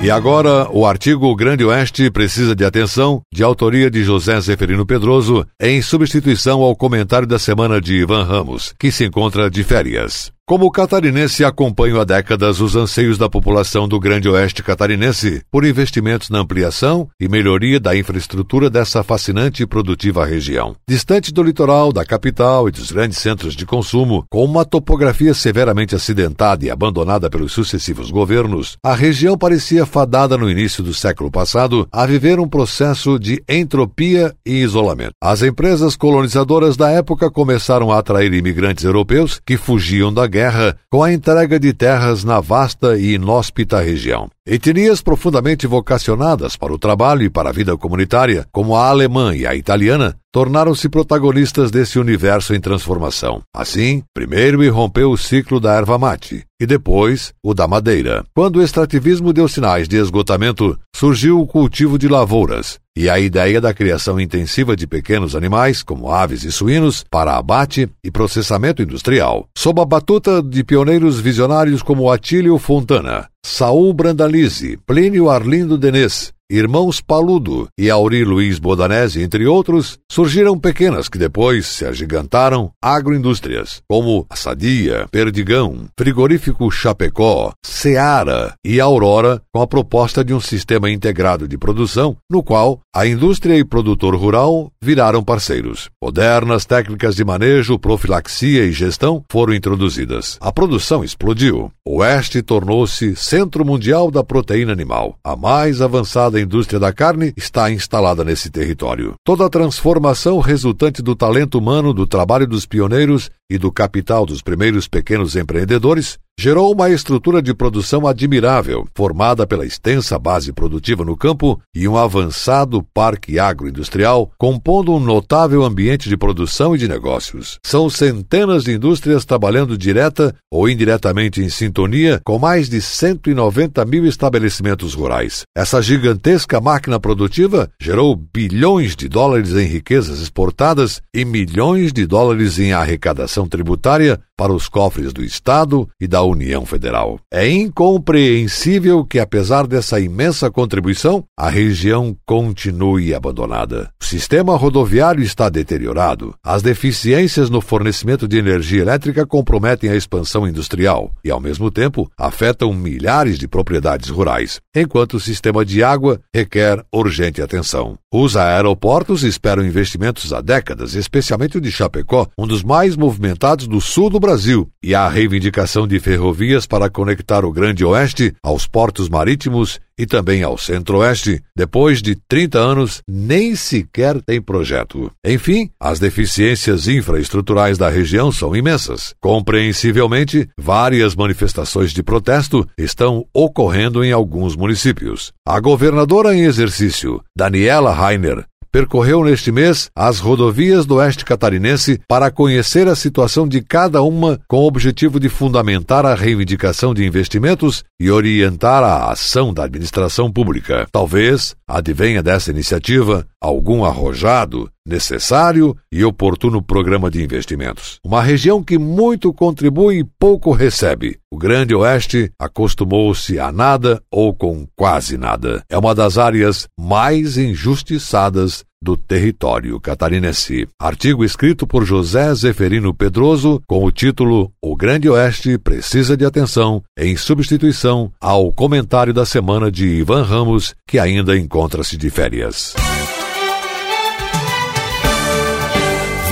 E 0.02 0.10
agora, 0.10 0.68
o 0.72 0.84
artigo 0.84 1.32
Grande 1.36 1.64
Oeste 1.64 2.10
precisa 2.10 2.56
de 2.56 2.64
atenção, 2.64 3.22
de 3.32 3.44
autoria 3.44 3.88
de 3.88 4.02
José 4.02 4.40
Zeferino 4.40 4.84
Pedroso, 4.84 5.46
em 5.60 5.80
substituição 5.80 6.60
ao 6.60 6.74
comentário 6.74 7.28
da 7.28 7.38
semana 7.38 7.80
de 7.80 7.94
Ivan 7.94 8.24
Ramos, 8.24 8.74
que 8.76 8.90
se 8.90 9.04
encontra 9.04 9.48
de 9.48 9.62
férias. 9.62 10.33
Como 10.46 10.70
catarinense, 10.70 11.42
acompanho 11.42 11.98
há 11.98 12.04
décadas 12.04 12.60
os 12.60 12.76
anseios 12.76 13.16
da 13.16 13.30
população 13.30 13.88
do 13.88 13.98
Grande 13.98 14.28
Oeste 14.28 14.62
catarinense 14.62 15.40
por 15.50 15.64
investimentos 15.64 16.28
na 16.28 16.40
ampliação 16.40 17.08
e 17.18 17.26
melhoria 17.26 17.80
da 17.80 17.96
infraestrutura 17.96 18.68
dessa 18.68 19.02
fascinante 19.02 19.62
e 19.62 19.66
produtiva 19.66 20.22
região. 20.22 20.76
Distante 20.86 21.32
do 21.32 21.42
litoral, 21.42 21.94
da 21.94 22.04
capital 22.04 22.68
e 22.68 22.70
dos 22.70 22.92
grandes 22.92 23.16
centros 23.16 23.56
de 23.56 23.64
consumo, 23.64 24.26
com 24.30 24.44
uma 24.44 24.66
topografia 24.66 25.32
severamente 25.32 25.94
acidentada 25.94 26.62
e 26.66 26.70
abandonada 26.70 27.30
pelos 27.30 27.52
sucessivos 27.52 28.10
governos, 28.10 28.76
a 28.84 28.94
região 28.94 29.38
parecia 29.38 29.86
fadada 29.86 30.36
no 30.36 30.50
início 30.50 30.82
do 30.82 30.92
século 30.92 31.30
passado 31.30 31.88
a 31.90 32.04
viver 32.04 32.38
um 32.38 32.46
processo 32.46 33.18
de 33.18 33.42
entropia 33.48 34.34
e 34.44 34.56
isolamento. 34.56 35.14
As 35.22 35.40
empresas 35.40 35.96
colonizadoras 35.96 36.76
da 36.76 36.90
época 36.90 37.30
começaram 37.30 37.90
a 37.90 37.98
atrair 37.98 38.34
imigrantes 38.34 38.84
europeus 38.84 39.40
que 39.42 39.56
fugiam 39.56 40.12
da 40.12 40.33
guerra 40.34 40.76
com 40.90 41.00
a 41.00 41.12
entrega 41.12 41.60
de 41.60 41.72
terras 41.72 42.24
na 42.24 42.40
vasta 42.40 42.98
e 42.98 43.14
inóspita 43.14 43.78
região. 43.80 44.28
Etnias 44.46 45.00
profundamente 45.00 45.66
vocacionadas 45.66 46.54
para 46.54 46.70
o 46.70 46.78
trabalho 46.78 47.22
e 47.22 47.30
para 47.30 47.48
a 47.48 47.52
vida 47.52 47.74
comunitária, 47.78 48.46
como 48.52 48.76
a 48.76 48.90
alemã 48.90 49.34
e 49.34 49.46
a 49.46 49.54
italiana, 49.54 50.14
tornaram-se 50.30 50.86
protagonistas 50.90 51.70
desse 51.70 51.98
universo 51.98 52.54
em 52.54 52.60
transformação. 52.60 53.40
Assim, 53.56 54.02
primeiro 54.12 54.62
irrompeu 54.62 55.10
o 55.10 55.16
ciclo 55.16 55.58
da 55.58 55.72
erva 55.72 55.96
mate 55.96 56.44
e 56.60 56.66
depois 56.66 57.32
o 57.42 57.54
da 57.54 57.66
madeira. 57.66 58.22
Quando 58.34 58.56
o 58.56 58.62
extrativismo 58.62 59.32
deu 59.32 59.48
sinais 59.48 59.88
de 59.88 59.96
esgotamento, 59.96 60.78
surgiu 60.94 61.40
o 61.40 61.46
cultivo 61.46 61.98
de 61.98 62.06
lavouras 62.06 62.78
e 62.94 63.08
a 63.08 63.18
ideia 63.18 63.62
da 63.62 63.72
criação 63.72 64.20
intensiva 64.20 64.76
de 64.76 64.86
pequenos 64.86 65.34
animais, 65.34 65.82
como 65.82 66.10
aves 66.10 66.44
e 66.44 66.52
suínos, 66.52 67.02
para 67.10 67.36
abate 67.36 67.88
e 68.04 68.10
processamento 68.10 68.82
industrial, 68.82 69.48
sob 69.56 69.80
a 69.80 69.86
batuta 69.86 70.42
de 70.42 70.62
pioneiros 70.62 71.18
visionários 71.18 71.82
como 71.82 72.10
Atílio 72.10 72.58
Fontana, 72.58 73.26
Saul 73.46 73.92
Brandalize, 73.92 74.78
Plínio 74.86 75.28
Arlindo 75.28 75.76
Denês, 75.76 76.32
Irmãos 76.56 77.00
Paludo 77.00 77.66
e 77.76 77.90
Auri 77.90 78.24
Luiz 78.24 78.60
Bodanese, 78.60 79.20
entre 79.20 79.44
outros, 79.44 79.98
surgiram 80.08 80.56
pequenas 80.56 81.08
que 81.08 81.18
depois 81.18 81.66
se 81.66 81.84
agigantaram 81.84 82.70
agroindústrias, 82.80 83.82
como 83.88 84.24
a 84.30 84.36
Sadia, 84.36 85.08
Perdigão, 85.10 85.86
Frigorífico 85.98 86.70
Chapecó, 86.70 87.52
Seara 87.66 88.54
e 88.64 88.80
Aurora, 88.80 89.42
com 89.52 89.60
a 89.60 89.66
proposta 89.66 90.24
de 90.24 90.32
um 90.32 90.38
sistema 90.38 90.88
integrado 90.88 91.48
de 91.48 91.58
produção, 91.58 92.16
no 92.30 92.40
qual 92.40 92.78
a 92.94 93.04
indústria 93.04 93.58
e 93.58 93.64
produtor 93.64 94.14
rural 94.14 94.70
viraram 94.80 95.24
parceiros. 95.24 95.90
Modernas 96.00 96.64
técnicas 96.64 97.16
de 97.16 97.24
manejo, 97.24 97.80
profilaxia 97.80 98.64
e 98.64 98.70
gestão 98.70 99.24
foram 99.28 99.54
introduzidas. 99.54 100.38
A 100.40 100.52
produção 100.52 101.02
explodiu. 101.02 101.72
O 101.84 101.96
Oeste 101.96 102.42
tornou-se 102.42 103.16
centro 103.16 103.64
mundial 103.64 104.08
da 104.08 104.22
proteína 104.22 104.72
animal, 104.72 105.18
a 105.24 105.34
mais 105.34 105.82
avançada 105.82 106.43
indústria 106.44 106.78
da 106.78 106.92
carne 106.92 107.32
está 107.36 107.70
instalada 107.70 108.22
nesse 108.22 108.50
território. 108.50 109.14
Toda 109.24 109.44
a 109.44 109.50
transformação 109.50 110.38
resultante 110.38 111.02
do 111.02 111.16
talento 111.16 111.58
humano, 111.58 111.92
do 111.92 112.06
trabalho 112.06 112.46
dos 112.46 112.64
pioneiros 112.64 113.30
e 113.50 113.58
do 113.58 113.72
capital 113.72 114.24
dos 114.24 114.40
primeiros 114.40 114.86
pequenos 114.86 115.34
empreendedores 115.34 116.18
gerou 116.38 116.72
uma 116.72 116.90
estrutura 116.90 117.40
de 117.40 117.54
produção 117.54 118.06
admirável, 118.06 118.86
formada 118.94 119.46
pela 119.46 119.64
extensa 119.64 120.18
base 120.18 120.52
produtiva 120.52 121.04
no 121.04 121.16
campo 121.16 121.60
e 121.74 121.86
um 121.86 121.96
avançado 121.96 122.82
parque 122.92 123.38
agroindustrial, 123.38 124.30
compondo 124.36 124.92
um 124.92 125.00
notável 125.00 125.62
ambiente 125.62 126.08
de 126.08 126.16
produção 126.16 126.74
e 126.74 126.78
de 126.78 126.88
negócios. 126.88 127.58
São 127.64 127.88
centenas 127.88 128.64
de 128.64 128.72
indústrias 128.72 129.24
trabalhando 129.24 129.78
direta 129.78 130.34
ou 130.50 130.68
indiretamente 130.68 131.40
em 131.40 131.48
sintonia 131.48 132.20
com 132.24 132.38
mais 132.38 132.68
de 132.68 132.80
190 132.80 133.84
mil 133.84 134.04
estabelecimentos 134.04 134.94
rurais. 134.94 135.42
Essa 135.56 135.80
gigantesca 135.80 136.60
máquina 136.60 136.98
produtiva 136.98 137.70
gerou 137.80 138.16
bilhões 138.16 138.96
de 138.96 139.08
dólares 139.08 139.52
em 139.54 139.66
riquezas 139.66 140.20
exportadas 140.20 141.00
e 141.14 141.24
milhões 141.24 141.92
de 141.92 142.06
dólares 142.06 142.58
em 142.58 142.72
arrecadação 142.72 143.48
tributária 143.48 144.20
para 144.36 144.52
os 144.52 144.68
cofres 144.68 145.12
do 145.12 145.22
Estado 145.22 145.88
e 146.00 146.08
da 146.08 146.23
União 146.24 146.64
Federal. 146.66 147.18
É 147.32 147.48
incompreensível 147.48 149.04
que, 149.04 149.18
apesar 149.18 149.66
dessa 149.66 150.00
imensa 150.00 150.50
contribuição, 150.50 151.24
a 151.36 151.48
região 151.48 152.16
continue 152.26 153.14
abandonada. 153.14 153.90
O 154.00 154.04
sistema 154.04 154.56
rodoviário 154.56 155.22
está 155.22 155.48
deteriorado, 155.48 156.34
as 156.42 156.62
deficiências 156.62 157.50
no 157.50 157.60
fornecimento 157.60 158.26
de 158.26 158.38
energia 158.38 158.82
elétrica 158.82 159.26
comprometem 159.26 159.90
a 159.90 159.96
expansão 159.96 160.46
industrial 160.46 161.12
e, 161.24 161.30
ao 161.30 161.40
mesmo 161.40 161.70
tempo, 161.70 162.10
afetam 162.18 162.72
milhares 162.72 163.38
de 163.38 163.48
propriedades 163.48 164.08
rurais, 164.08 164.60
enquanto 164.74 165.14
o 165.14 165.20
sistema 165.20 165.64
de 165.64 165.82
água 165.82 166.20
requer 166.34 166.84
urgente 166.92 167.42
atenção. 167.42 167.98
Os 168.12 168.36
aeroportos 168.36 169.24
esperam 169.24 169.64
investimentos 169.64 170.32
há 170.32 170.40
décadas, 170.40 170.94
especialmente 170.94 171.58
o 171.58 171.60
de 171.60 171.70
Chapecó, 171.70 172.28
um 172.38 172.46
dos 172.46 172.62
mais 172.62 172.96
movimentados 172.96 173.66
do 173.66 173.80
sul 173.80 174.08
do 174.08 174.20
Brasil, 174.20 174.68
e 174.82 174.94
a 174.94 175.08
reivindicação 175.08 175.86
de 175.86 175.98
ferrovias 176.14 176.64
para 176.64 176.88
conectar 176.88 177.44
o 177.44 177.50
Grande 177.50 177.84
Oeste 177.84 178.32
aos 178.40 178.68
portos 178.68 179.08
marítimos 179.08 179.80
e 179.98 180.06
também 180.06 180.42
ao 180.42 180.58
Centro-Oeste, 180.58 181.42
depois 181.56 182.02
de 182.02 182.16
30 182.28 182.58
anos, 182.58 183.02
nem 183.08 183.54
sequer 183.54 184.20
tem 184.22 184.40
projeto. 184.40 185.10
Enfim, 185.24 185.70
as 185.78 185.98
deficiências 185.98 186.88
infraestruturais 186.88 187.78
da 187.78 187.88
região 187.88 188.30
são 188.30 188.54
imensas. 188.54 189.14
Compreensivelmente, 189.20 190.48
várias 190.58 191.14
manifestações 191.14 191.92
de 191.92 192.02
protesto 192.02 192.66
estão 192.78 193.24
ocorrendo 193.32 194.04
em 194.04 194.12
alguns 194.12 194.56
municípios. 194.56 195.32
A 195.46 195.58
governadora 195.60 196.34
em 196.34 196.44
exercício, 196.44 197.20
Daniela 197.36 197.92
Rainer, 197.92 198.44
percorreu 198.74 199.22
neste 199.22 199.52
mês 199.52 199.88
as 199.94 200.18
rodovias 200.18 200.84
do 200.84 200.96
oeste 200.96 201.24
catarinense 201.24 202.00
para 202.08 202.28
conhecer 202.28 202.88
a 202.88 202.96
situação 202.96 203.46
de 203.46 203.62
cada 203.62 204.02
uma 204.02 204.40
com 204.48 204.56
o 204.56 204.66
objetivo 204.66 205.20
de 205.20 205.28
fundamentar 205.28 206.04
a 206.04 206.12
reivindicação 206.12 206.92
de 206.92 207.06
investimentos 207.06 207.84
e 208.00 208.10
orientar 208.10 208.82
a 208.82 209.12
ação 209.12 209.54
da 209.54 209.62
administração 209.62 210.28
pública. 210.28 210.88
Talvez 210.90 211.54
advenha 211.68 212.20
dessa 212.20 212.50
iniciativa 212.50 213.24
algum 213.40 213.84
arrojado, 213.84 214.68
necessário 214.86 215.76
e 215.90 216.04
oportuno 216.04 216.62
programa 216.62 217.10
de 217.10 217.22
investimentos. 217.22 217.98
Uma 218.04 218.22
região 218.22 218.62
que 218.62 218.78
muito 218.78 219.32
contribui 219.32 219.98
e 219.98 220.04
pouco 220.04 220.52
recebe. 220.52 221.18
O 221.30 221.36
Grande 221.36 221.74
Oeste 221.74 222.30
acostumou-se 222.38 223.38
a 223.38 223.50
nada 223.50 224.00
ou 224.10 224.34
com 224.34 224.66
quase 224.76 225.16
nada. 225.16 225.64
É 225.68 225.78
uma 225.78 225.94
das 225.94 226.18
áreas 226.18 226.66
mais 226.78 227.36
injustiçadas 227.38 228.64
do 228.84 228.98
território 228.98 229.80
catarinense. 229.80 230.68
Artigo 230.78 231.24
escrito 231.24 231.66
por 231.66 231.86
José 231.86 232.34
Zeferino 232.34 232.92
Pedroso 232.92 233.62
com 233.66 233.82
o 233.82 233.90
título 233.90 234.52
O 234.60 234.76
Grande 234.76 235.08
Oeste 235.08 235.56
precisa 235.56 236.16
de 236.16 236.26
atenção, 236.26 236.82
em 236.98 237.16
substituição 237.16 238.12
ao 238.20 238.52
comentário 238.52 239.14
da 239.14 239.24
semana 239.24 239.72
de 239.72 239.86
Ivan 239.86 240.22
Ramos, 240.22 240.74
que 240.86 240.98
ainda 240.98 241.36
encontra-se 241.36 241.96
de 241.96 242.10
férias. 242.10 242.74